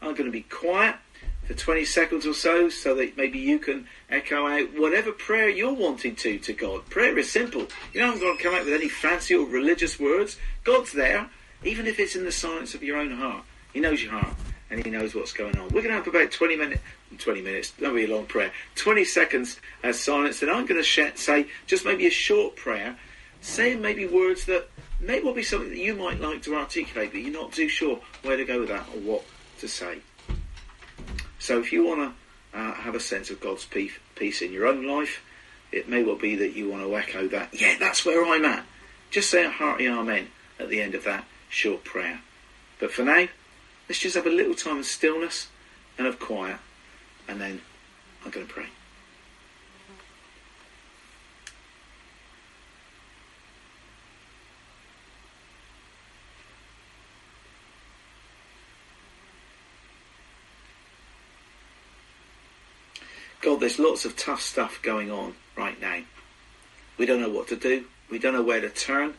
[0.02, 0.96] I'm going to be quiet
[1.44, 5.74] for 20 seconds or so so that maybe you can echo out whatever prayer you're
[5.74, 6.88] wanting to to God.
[6.88, 7.66] Prayer is simple.
[7.92, 10.38] You don't have to come out with any fancy or religious words.
[10.64, 11.28] God's there,
[11.62, 13.44] even if it's in the silence of your own heart.
[13.72, 14.34] He knows your heart
[14.70, 15.64] and he knows what's going on.
[15.64, 16.82] We're going to have about 20 minutes,
[17.18, 20.84] 20 minutes, that'll be a long prayer, 20 seconds as silence, and I'm going to
[20.84, 22.96] sh- say just maybe a short prayer,
[23.40, 24.68] saying maybe words that
[25.00, 27.98] may well be something that you might like to articulate, but you're not too sure
[28.22, 29.24] where to go with that or what
[29.58, 29.98] to say.
[31.38, 32.14] So if you want
[32.52, 35.22] to uh, have a sense of God's peace in your own life,
[35.72, 38.64] it may well be that you want to echo that, yeah, that's where I'm at.
[39.10, 40.28] Just say a hearty amen
[40.58, 42.20] at the end of that short prayer.
[42.78, 43.26] But for now,
[43.90, 45.48] let's just have a little time of stillness
[45.98, 46.58] and of quiet,
[47.26, 47.60] and then
[48.24, 48.66] I'm going to pray.
[63.40, 66.02] God, there's lots of tough stuff going on right now.
[66.96, 67.86] We don't know what to do.
[68.08, 69.14] We don't know where to turn.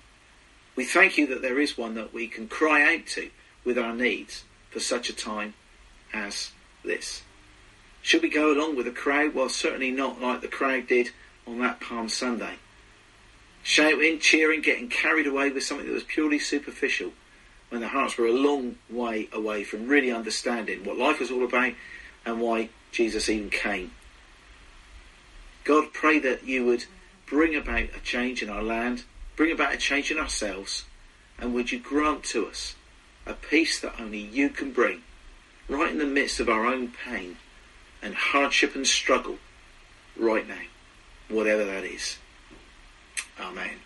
[0.77, 3.29] We thank you that there is one that we can cry out to
[3.65, 5.53] with our needs for such a time
[6.13, 6.51] as
[6.83, 7.21] this.
[8.01, 9.35] Should we go along with the crowd?
[9.35, 11.11] Well, certainly not like the crowd did
[11.45, 12.55] on that Palm Sunday.
[13.63, 17.11] Shouting, cheering, getting carried away with something that was purely superficial
[17.69, 21.45] when their hearts were a long way away from really understanding what life was all
[21.45, 21.73] about
[22.25, 23.91] and why Jesus even came.
[25.63, 26.85] God, pray that you would
[27.27, 29.03] bring about a change in our land,
[29.35, 30.85] bring about a change in ourselves,
[31.39, 32.75] and would you grant to us
[33.25, 35.01] a peace that only you can bring,
[35.67, 37.37] right in the midst of our own pain
[38.01, 39.37] and hardship and struggle,
[40.17, 40.61] right now,
[41.29, 42.17] whatever that is.
[43.39, 43.77] Amen.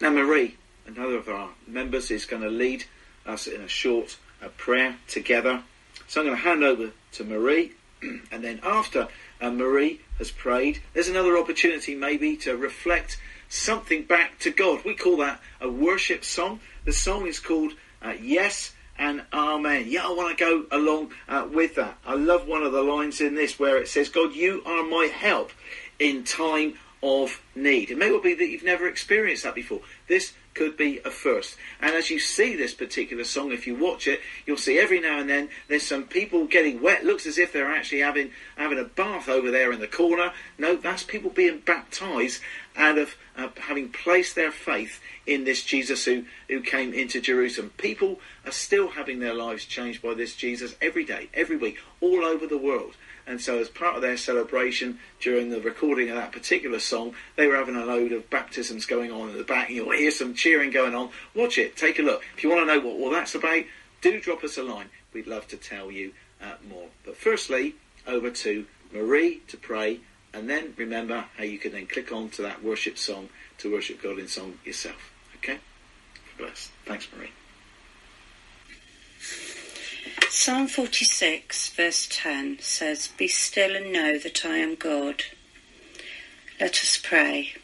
[0.00, 2.84] Now, Marie, another of our members, is going to lead
[3.26, 5.62] us in a short uh, prayer together.
[6.06, 7.72] So I'm going to hand over to Marie,
[8.02, 9.08] and then after
[9.40, 14.84] uh, Marie has prayed, there's another opportunity maybe to reflect something back to God.
[14.84, 16.60] We call that a worship song.
[16.88, 19.84] The song is called uh, Yes and Amen.
[19.88, 21.98] Yeah, I want to go along uh, with that.
[22.06, 25.04] I love one of the lines in this where it says, God, you are my
[25.04, 25.50] help
[25.98, 27.90] in time of need.
[27.90, 29.82] It may well be that you've never experienced that before.
[30.08, 31.56] This could be a first.
[31.80, 35.20] And as you see this particular song, if you watch it, you'll see every now
[35.20, 37.04] and then there's some people getting wet.
[37.04, 40.32] Looks as if they're actually having having a bath over there in the corner.
[40.58, 42.40] No, that's people being baptized
[42.78, 47.72] out of uh, having placed their faith in this Jesus who, who came into Jerusalem.
[47.76, 52.24] People are still having their lives changed by this Jesus every day, every week, all
[52.24, 52.94] over the world.
[53.26, 57.46] And so, as part of their celebration during the recording of that particular song, they
[57.46, 59.68] were having a load of baptisms going on in the back.
[59.68, 61.10] You'll hear some cheering going on.
[61.34, 62.22] Watch it, take a look.
[62.36, 63.64] If you want to know what all that's about,
[64.00, 64.88] do drop us a line.
[65.12, 66.86] We'd love to tell you uh, more.
[67.04, 67.74] But firstly,
[68.06, 70.00] over to Marie to pray,
[70.38, 74.00] and then remember how you can then click on to that worship song to worship
[74.00, 75.12] God in song yourself.
[75.36, 75.58] Okay?
[76.38, 76.70] Bless.
[76.86, 77.32] Thanks, Marie.
[80.30, 85.24] Psalm 46, verse 10 says, Be still and know that I am God.
[86.60, 87.54] Let us pray.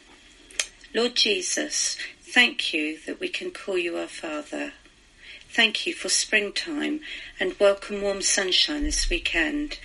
[0.93, 4.73] Lord Jesus, thank you that we can call you our Father.
[5.49, 6.99] Thank you for springtime
[7.39, 9.79] and welcome warm sunshine this weekend.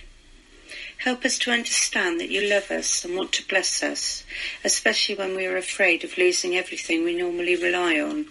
[1.03, 4.23] Help us to understand that you love us and want to bless us,
[4.63, 8.27] especially when we are afraid of losing everything we normally rely on.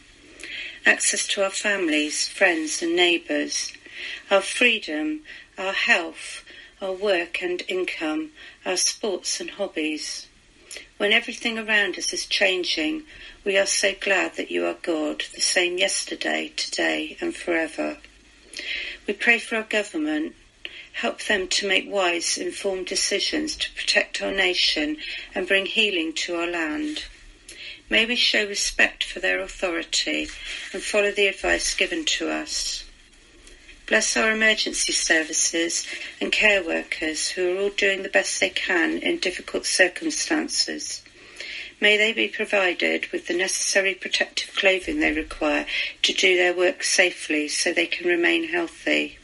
[0.87, 3.73] Access to our families, friends and neighbours,
[4.31, 5.23] our freedom,
[5.59, 6.45] our health,
[6.81, 8.31] our work and income,
[8.65, 10.29] our sports and hobbies.
[10.97, 13.03] When everything around us is changing,
[13.45, 17.99] we are so glad that you are God, the same yesterday, today and forever.
[19.09, 20.37] We pray for our government.
[20.93, 24.97] Help them to make wise, informed decisions to protect our nation
[25.35, 27.05] and bring healing to our land.
[27.89, 30.29] May we show respect for their authority
[30.73, 32.85] and follow the advice given to us.
[33.87, 35.85] Bless our emergency services
[36.21, 41.03] and care workers who are all doing the best they can in difficult circumstances.
[41.81, 45.67] May they be provided with the necessary protective clothing they require
[46.03, 49.19] to do their work safely so they can remain healthy.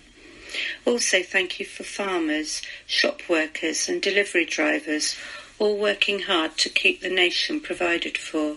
[0.85, 5.17] Also thank you for farmers, shop workers and delivery drivers
[5.59, 8.57] all working hard to keep the nation provided for.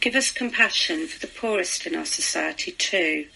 [0.00, 3.26] Give us compassion for the poorest in our society too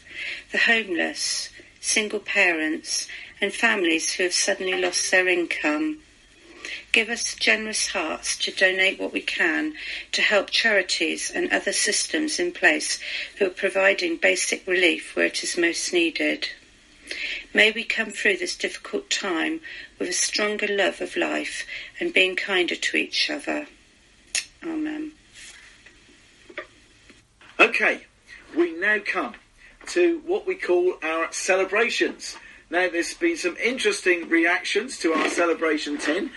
[0.51, 3.07] the homeless, single parents,
[3.41, 5.99] and families who have suddenly lost their income.
[6.91, 9.75] Give us generous hearts to donate what we can
[10.13, 12.99] to help charities and other systems in place
[13.39, 16.49] who are providing basic relief where it is most needed.
[17.55, 19.61] May we come through this difficult time
[19.99, 21.67] with a stronger love of life
[21.99, 23.67] and being kinder to each other.
[24.63, 25.13] Amen.
[27.59, 28.03] Okay,
[28.55, 29.35] we now come
[29.87, 32.37] to what we call our celebrations.
[32.69, 36.31] Now, there's been some interesting reactions to our celebration tin,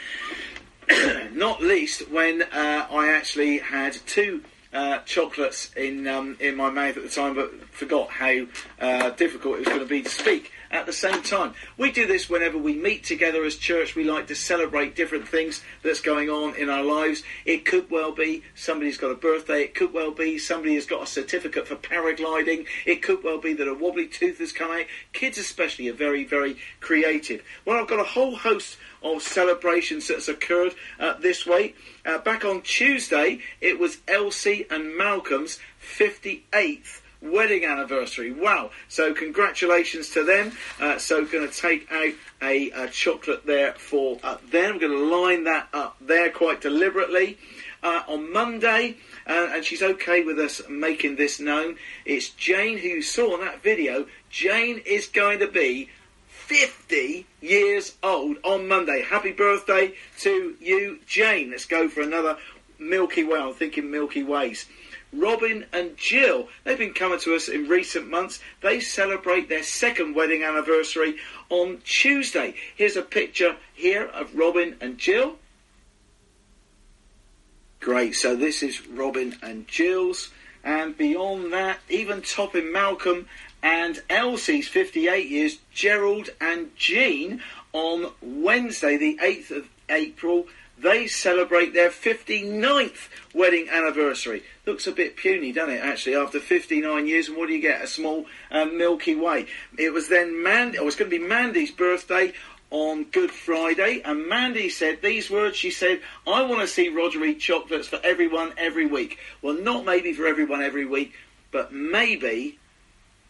[1.34, 6.96] not least when uh, I actually had two uh, chocolates in um, in my mouth
[6.96, 8.46] at the time, but forgot how
[8.80, 11.54] uh, difficult it was going to be to speak at the same time.
[11.78, 13.96] We do this whenever we meet together as church.
[13.96, 17.24] We like to celebrate different things that's going on in our lives.
[17.46, 19.64] It could well be somebody's got a birthday.
[19.64, 22.66] It could well be somebody has got a certificate for paragliding.
[22.86, 24.86] It could well be that a wobbly tooth has come out.
[25.14, 27.44] Kids especially are very, very creative.
[27.66, 31.76] Well, I've got a whole host of celebrations that's occurred uh, this week.
[32.06, 38.32] Uh, back on Tuesday, it was Elsie and Malcolm's 58th wedding anniversary.
[38.32, 38.72] Wow.
[38.88, 40.52] So congratulations to them.
[40.80, 44.74] Uh, so going to take out a, a chocolate there for uh, them.
[44.74, 47.38] I'm going to line that up there quite deliberately.
[47.82, 51.78] Uh, on Monday, uh, and she's okay with us making this known.
[52.04, 54.06] It's Jane who you saw in that video.
[54.30, 55.90] Jane is going to be
[56.28, 59.02] 50 years old on Monday.
[59.02, 61.52] Happy birthday to you, Jane.
[61.52, 62.38] Let's go for another
[62.80, 63.40] Milky Way.
[63.40, 64.66] I'm thinking Milky Ways.
[65.12, 68.40] Robin and Jill, they've been coming to us in recent months.
[68.62, 71.18] They celebrate their second wedding anniversary
[71.50, 72.56] on Tuesday.
[72.76, 75.38] Here's a picture here of Robin and Jill.
[77.80, 80.30] Great, so this is Robin and Jill's.
[80.64, 83.28] And beyond that, even topping Malcolm
[83.64, 87.42] and Elsie's 58 years, Gerald and Jean
[87.74, 90.48] on Wednesday, the 8th of April.
[90.82, 94.44] They celebrate their 59th wedding anniversary.
[94.66, 97.28] Looks a bit puny, doesn't it, actually, after 59 years?
[97.28, 97.84] And what do you get?
[97.84, 99.48] A small uh, Milky Way.
[99.78, 102.34] It was then Mandy, oh, it's going to be Mandy's birthday
[102.72, 105.58] on Good Friday, and Mandy said these words.
[105.58, 109.18] She said, I want to see Roger eat chocolates for everyone every week.
[109.42, 111.14] Well, not maybe for everyone every week,
[111.52, 112.60] but maybe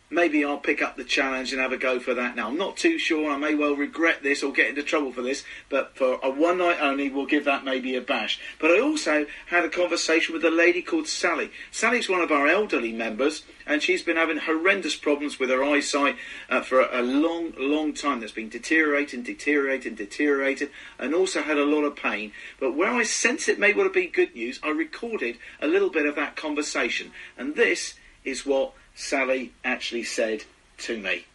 [0.10, 2.48] maybe I'll pick up the challenge and have a go for that now.
[2.48, 3.30] I'm not too sure.
[3.30, 6.58] I may well regret this or get into trouble for this, but for a one
[6.58, 8.40] night only, we'll give that maybe a bash.
[8.60, 11.52] But I also had a conversation with a lady called Sally.
[11.72, 16.16] Sally's one of our elderly members, and she's been having horrendous problems with her eyesight
[16.50, 18.20] uh, for a, a long, long time.
[18.20, 22.32] That's been deteriorating, deteriorating, deteriorating, and also had a lot of pain.
[22.60, 26.06] But where I sense it may well been good news, I recorded a little bit
[26.06, 30.44] of that conversation, and this is what Sally actually said
[30.80, 31.26] to me.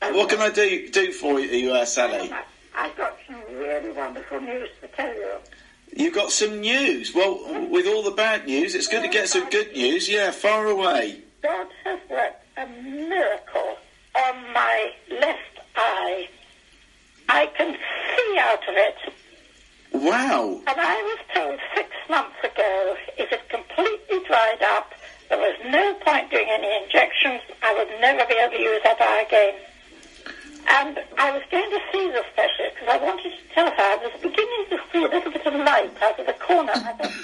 [0.00, 2.32] What can I do do for you, uh, Sally?
[2.74, 5.34] I've got some really wonderful news to tell you.
[5.94, 7.14] You've got some news.
[7.14, 10.08] Well, with all the bad news, it's good to get some good news.
[10.08, 11.20] Yeah, far away.
[11.42, 13.76] God has worked a miracle
[14.16, 16.28] on my left eye.
[17.28, 17.76] I can
[18.16, 19.12] see out of it.
[19.92, 20.62] Wow.
[20.66, 24.94] And I was told six months ago it had completely dried up.
[25.30, 27.40] There was no point doing any injections.
[27.62, 29.54] I would never be able to use that eye again.
[30.68, 33.96] And I was going to see the specialist because I wanted to tell her I
[34.02, 36.72] was beginning to see a little bit of light out of the corner.
[36.72, 37.14] I thought,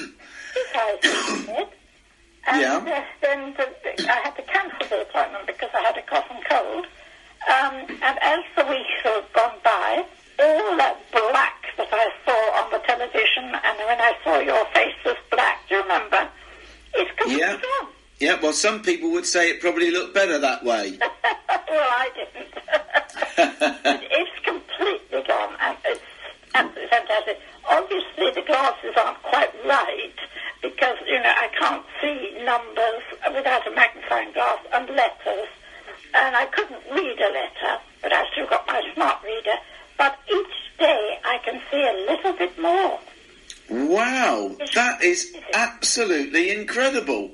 [0.55, 1.69] this eye's dead.
[2.49, 2.77] And Yeah.
[2.79, 6.27] uh, then the, the, I had to cancel the appointment because I had a cough
[6.31, 6.87] and cold.
[7.51, 10.07] Um, and as the weeks have gone by,
[10.39, 14.95] all that black that I saw on the television and when I saw your face
[15.05, 16.29] was black, do you remember?
[16.95, 17.59] It's completely Yeah.
[17.61, 17.89] gone.
[18.19, 20.99] Yeah, well, some people would say it probably looked better that way.
[21.01, 21.11] well,
[21.71, 22.47] I didn't.
[24.09, 25.55] It's completely gone,
[25.85, 26.01] it's
[26.55, 27.39] absolutely fantastic.
[27.69, 30.15] Obviously, the glasses aren't quite right
[30.63, 33.03] because you know I can't see numbers
[33.35, 35.49] without a magnifying glass and letters,
[36.15, 39.59] and I couldn't read a letter, but I still got my smart reader.
[39.99, 42.99] But each day I can see a little bit more.
[43.69, 47.33] Wow, that is absolutely incredible.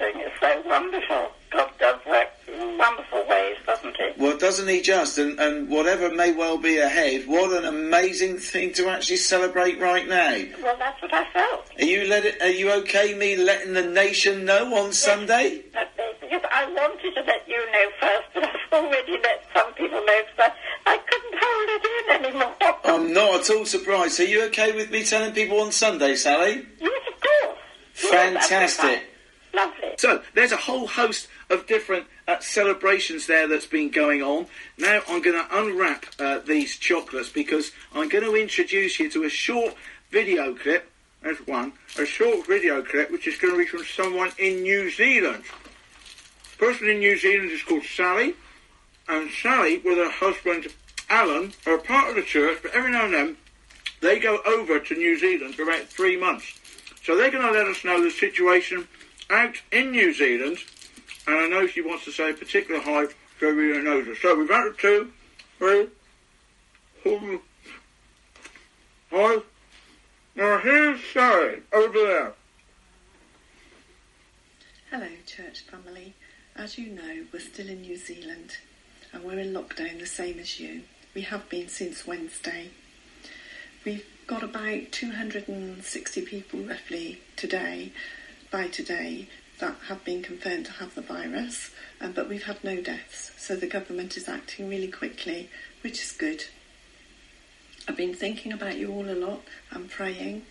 [0.00, 0.20] Amazing?
[0.22, 1.30] It's so wonderful.
[1.50, 4.10] God does work in wonderful ways, doesn't he?
[4.18, 5.18] Well, doesn't he just?
[5.18, 10.08] And, and whatever may well be ahead, what an amazing thing to actually celebrate right
[10.08, 10.36] now.
[10.62, 11.66] Well, that's what I felt.
[11.78, 13.14] Are you let it, Are you okay?
[13.14, 15.62] Me letting the nation know on Sunday?
[15.72, 19.72] That because uh, I wanted to let you know first, but I've already let some
[19.74, 20.50] people know because
[20.86, 22.54] I, I couldn't hold it in anymore.
[22.84, 24.18] I'm not at all surprised.
[24.20, 26.66] Are you okay with me telling people on Sunday, Sally?
[26.80, 27.58] Yes, of course.
[28.02, 29.05] Yes, Fantastic.
[29.96, 34.46] So there's a whole host of different uh, celebrations there that's been going on.
[34.78, 39.24] Now I'm going to unwrap uh, these chocolates because I'm going to introduce you to
[39.24, 39.74] a short
[40.10, 40.90] video clip.
[41.22, 44.90] There's one, a short video clip which is going to be from someone in New
[44.90, 45.44] Zealand.
[46.52, 48.34] The person in New Zealand is called Sally,
[49.08, 50.68] and Sally, with her husband
[51.08, 53.36] Alan, are a part of the church, but every now and then
[54.00, 56.58] they go over to New Zealand for about three months.
[57.02, 58.88] So they're going to let us know the situation
[59.30, 60.58] out in New Zealand,
[61.26, 63.06] and I know she wants to say a particular hi
[63.40, 64.14] to everyone who knows her.
[64.14, 65.12] So we've had two,
[65.58, 65.88] three,
[67.02, 67.40] four,
[69.10, 69.38] hi.
[70.34, 72.32] Now here's Sally over there.
[74.90, 76.14] Hello, church family.
[76.54, 78.56] As you know, we're still in New Zealand.
[79.12, 80.82] and we're in lockdown the same as you.
[81.14, 82.70] We have been since Wednesday.
[83.84, 87.92] We've got about 260 people roughly today,
[88.50, 89.28] by today,
[89.58, 91.70] that have been confirmed to have the virus,
[92.00, 93.32] um, but we've had no deaths.
[93.38, 95.48] So the government is acting really quickly,
[95.82, 96.44] which is good.
[97.88, 100.42] I've been thinking about you all a lot and praying.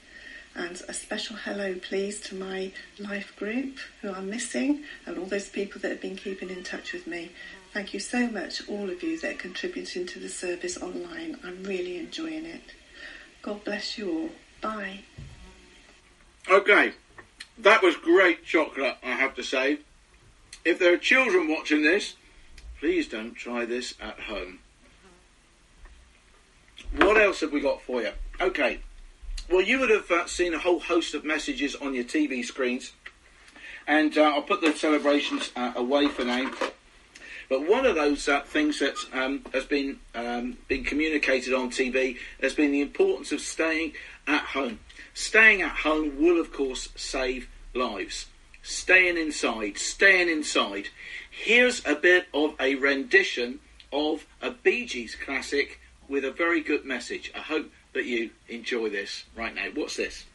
[0.57, 5.49] And a special hello, please, to my life group who I'm missing and all those
[5.49, 7.31] people that have been keeping in touch with me.
[7.73, 11.37] Thank you so much, all of you that are contributing to the service online.
[11.43, 12.73] I'm really enjoying it.
[13.41, 14.29] God bless you all.
[14.61, 14.99] Bye.
[16.49, 16.93] Okay,
[17.57, 19.79] that was great chocolate, I have to say.
[20.63, 22.15] If there are children watching this,
[22.79, 24.59] please don't try this at home.
[26.97, 28.11] What else have we got for you?
[28.39, 28.79] Okay,
[29.49, 32.93] well, you would have uh, seen a whole host of messages on your TV screens,
[33.87, 36.51] and uh, I'll put the celebrations uh, away for now.
[37.47, 42.17] But one of those uh, things that um, has been um, been communicated on TV
[42.41, 43.93] has been the importance of staying
[44.25, 44.79] at home.
[45.17, 48.25] Staying at home will, of course, save lives.
[48.61, 50.89] Staying inside, staying inside.
[51.31, 53.61] Here's a bit of a rendition
[53.93, 57.31] of a Bee Gees classic with a very good message.
[57.33, 59.69] I hope that you enjoy this right now.
[59.73, 60.25] What's this?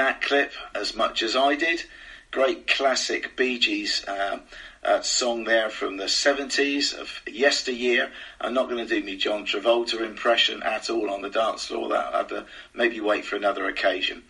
[0.00, 1.84] That clip as much as I did.
[2.30, 4.38] Great classic Bee Gees uh,
[4.82, 8.10] uh, song there from the 70s of yesteryear.
[8.40, 11.90] I'm not going to do me John Travolta impression at all on the dance floor.
[11.90, 14.22] That I'll have to maybe wait for another occasion.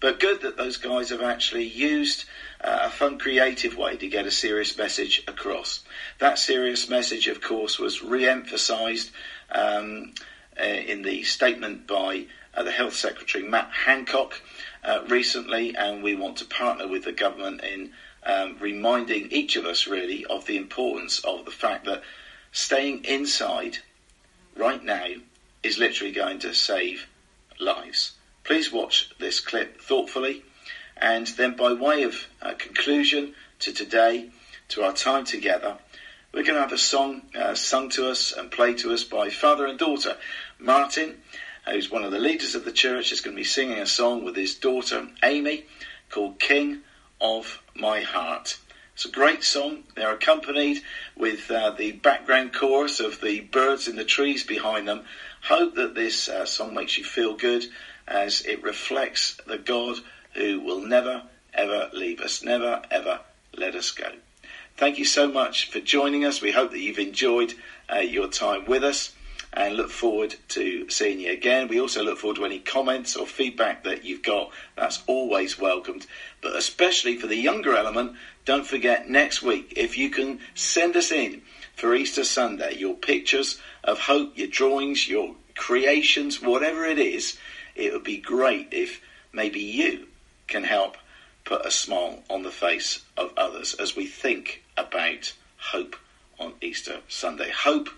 [0.00, 2.24] But good that those guys have actually used
[2.62, 5.84] uh, a fun, creative way to get a serious message across.
[6.18, 9.10] That serious message, of course, was re-emphasised
[9.52, 10.14] um,
[10.58, 14.40] uh, in the statement by uh, the Health Secretary Matt Hancock
[14.84, 19.64] uh, recently, and we want to partner with the government in um, reminding each of
[19.64, 22.02] us really of the importance of the fact that
[22.52, 23.78] staying inside
[24.56, 25.06] right now
[25.62, 27.06] is literally going to save
[27.58, 28.12] lives.
[28.44, 30.42] Please watch this clip thoughtfully,
[30.96, 34.30] and then by way of uh, conclusion to today,
[34.68, 35.76] to our time together,
[36.32, 39.30] we're going to have a song uh, sung to us and played to us by
[39.30, 40.16] father and daughter.
[40.58, 41.20] Martin
[41.66, 44.24] who's one of the leaders of the church, is going to be singing a song
[44.24, 45.64] with his daughter Amy
[46.10, 46.80] called King
[47.20, 48.58] of My Heart.
[48.94, 49.84] It's a great song.
[49.94, 50.82] They're accompanied
[51.16, 55.04] with uh, the background chorus of the birds in the trees behind them.
[55.42, 57.64] Hope that this uh, song makes you feel good
[58.06, 59.98] as it reflects the God
[60.34, 61.22] who will never
[61.54, 63.20] ever leave us, never ever
[63.56, 64.06] let us go.
[64.76, 66.40] Thank you so much for joining us.
[66.40, 67.54] We hope that you've enjoyed
[67.92, 69.12] uh, your time with us
[69.52, 71.68] and look forward to seeing you again.
[71.68, 74.50] We also look forward to any comments or feedback that you've got.
[74.76, 76.06] That's always welcomed.
[76.40, 81.10] But especially for the younger element, don't forget next week, if you can send us
[81.10, 81.42] in
[81.74, 87.36] for Easter Sunday your pictures of hope, your drawings, your creations, whatever it is,
[87.74, 89.00] it would be great if
[89.32, 90.06] maybe you
[90.46, 90.96] can help
[91.44, 95.96] put a smile on the face of others as we think about hope
[96.38, 97.50] on Easter Sunday.
[97.50, 97.88] Hope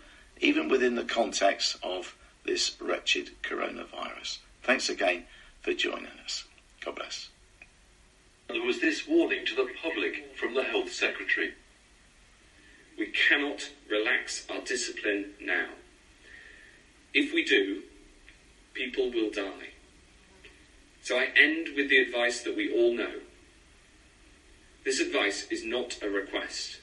[0.43, 4.39] even within the context of this wretched coronavirus.
[4.63, 5.25] Thanks again
[5.63, 6.45] for joining us.
[6.85, 7.29] God bless.
[8.49, 11.55] There was this warning to the public from the Health Secretary.
[12.99, 15.69] We cannot relax our discipline now.
[17.15, 17.83] If we do,
[18.75, 19.71] people will die.
[21.03, 23.21] So I end with the advice that we all know.
[24.85, 26.81] This advice is not a request,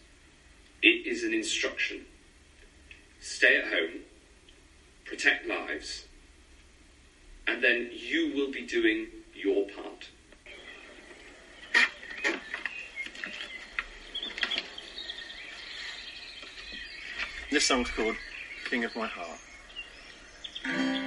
[0.82, 2.06] it is an instruction.
[3.20, 4.02] Stay at home,
[5.06, 6.06] protect lives,
[7.48, 10.10] and then you will be doing your part.
[17.52, 18.16] This song's called
[18.70, 20.99] King of My Heart.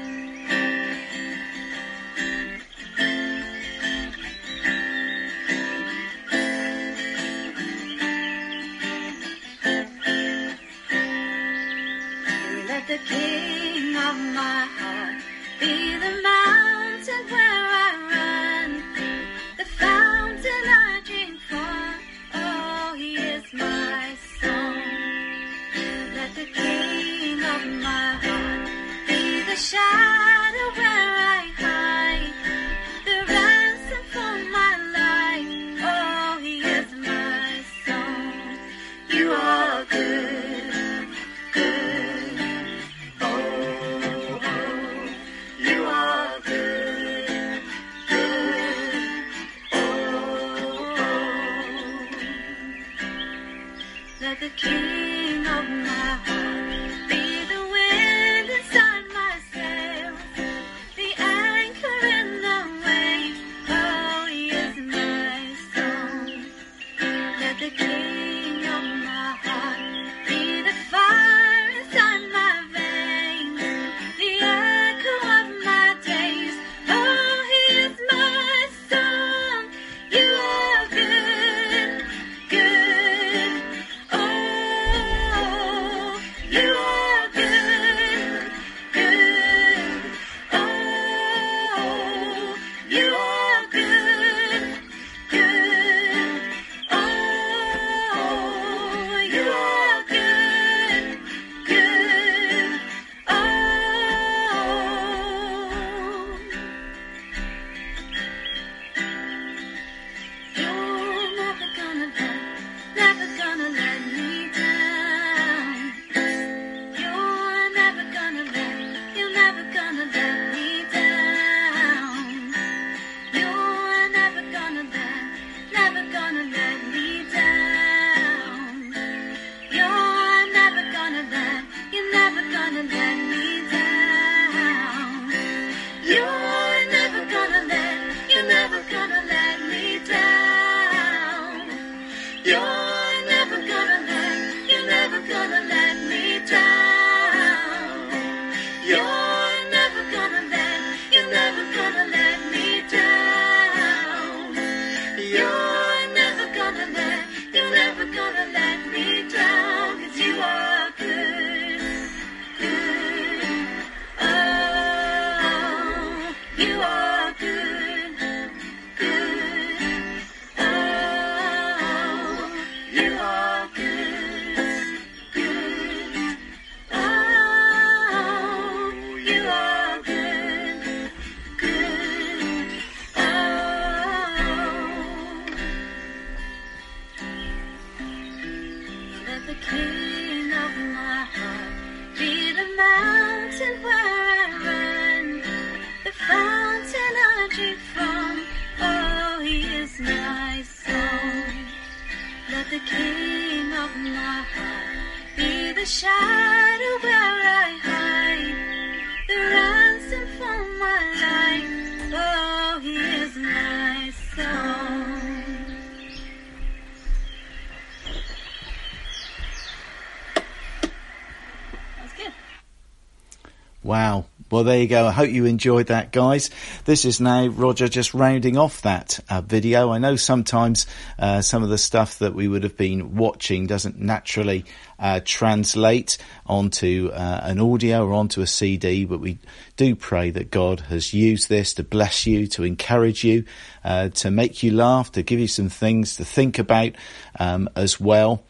[224.63, 225.09] Well, there you go.
[225.09, 226.49] I hope you enjoyed that, guys.
[226.85, 229.91] This is now Roger just rounding off that uh, video.
[229.91, 230.87] I know sometimes
[231.19, 234.65] uh, some of the stuff that we would have been watching doesn't naturally
[235.01, 239.41] uh, translate onto uh, an audio or onto a CD, but we
[239.77, 243.45] do pray that God has used this to bless you, to encourage you,
[243.83, 246.93] uh, to make you laugh, to give you some things to think about
[247.41, 248.45] um, as well.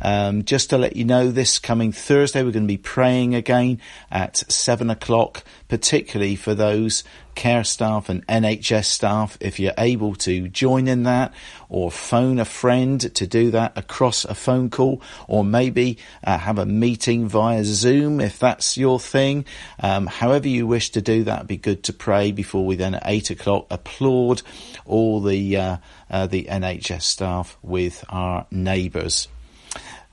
[0.00, 3.80] Um, just to let you know, this coming Thursday we're going to be praying again
[4.10, 7.04] at seven o'clock, particularly for those
[7.34, 9.36] care staff and NHS staff.
[9.40, 11.32] If you're able to join in that,
[11.68, 16.58] or phone a friend to do that across a phone call, or maybe uh, have
[16.58, 19.44] a meeting via Zoom if that's your thing.
[19.80, 23.02] Um, however you wish to do that, be good to pray before we then at
[23.04, 24.42] eight o'clock applaud
[24.84, 25.76] all the uh,
[26.10, 29.28] uh, the NHS staff with our neighbours.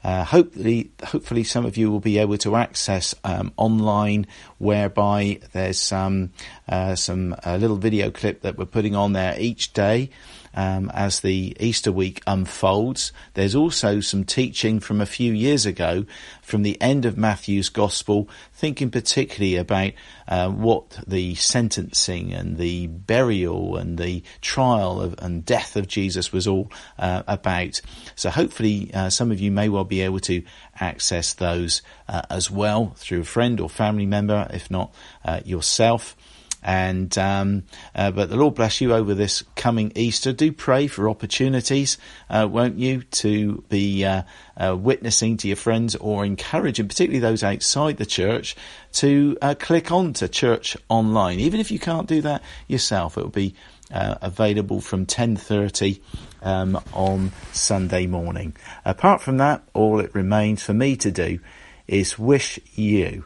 [0.03, 4.27] Uh, hopefully, hopefully, some of you will be able to access um, online,
[4.57, 6.31] whereby there's um,
[6.67, 10.09] uh, some a little video clip that we're putting on there each day
[10.53, 13.11] um, as the Easter week unfolds.
[13.33, 16.05] There's also some teaching from a few years ago
[16.41, 19.93] from the end of Matthew's Gospel, thinking particularly about
[20.27, 26.31] uh, what the sentencing and the burial and the trial of, and death of Jesus
[26.31, 27.81] was all uh, about.
[28.15, 30.43] So hopefully uh, some of you may well be able to
[30.79, 34.93] access those uh, as well through a friend or family member, if not
[35.25, 36.15] uh, yourself.
[36.63, 40.31] And um, uh, but the Lord bless you over this coming Easter.
[40.31, 41.97] Do pray for opportunities,
[42.29, 44.23] uh, won't you, to be uh,
[44.55, 48.55] uh witnessing to your friends or encouraging, particularly those outside the church,
[48.93, 51.39] to uh, click on to church online.
[51.39, 53.55] Even if you can't do that yourself, it will be
[53.93, 55.99] uh, available from 10.30
[56.41, 58.55] um, on Sunday morning.
[58.85, 61.39] Apart from that, all it remains for me to do
[61.87, 63.25] is wish you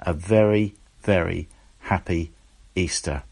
[0.00, 1.48] a very, very
[1.78, 2.33] happy
[2.74, 3.22] Easter.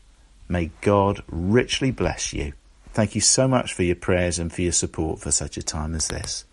[0.48, 2.52] May God richly bless you.
[2.92, 5.94] Thank you so much for your prayers and for your support for such a time
[5.94, 6.44] as this.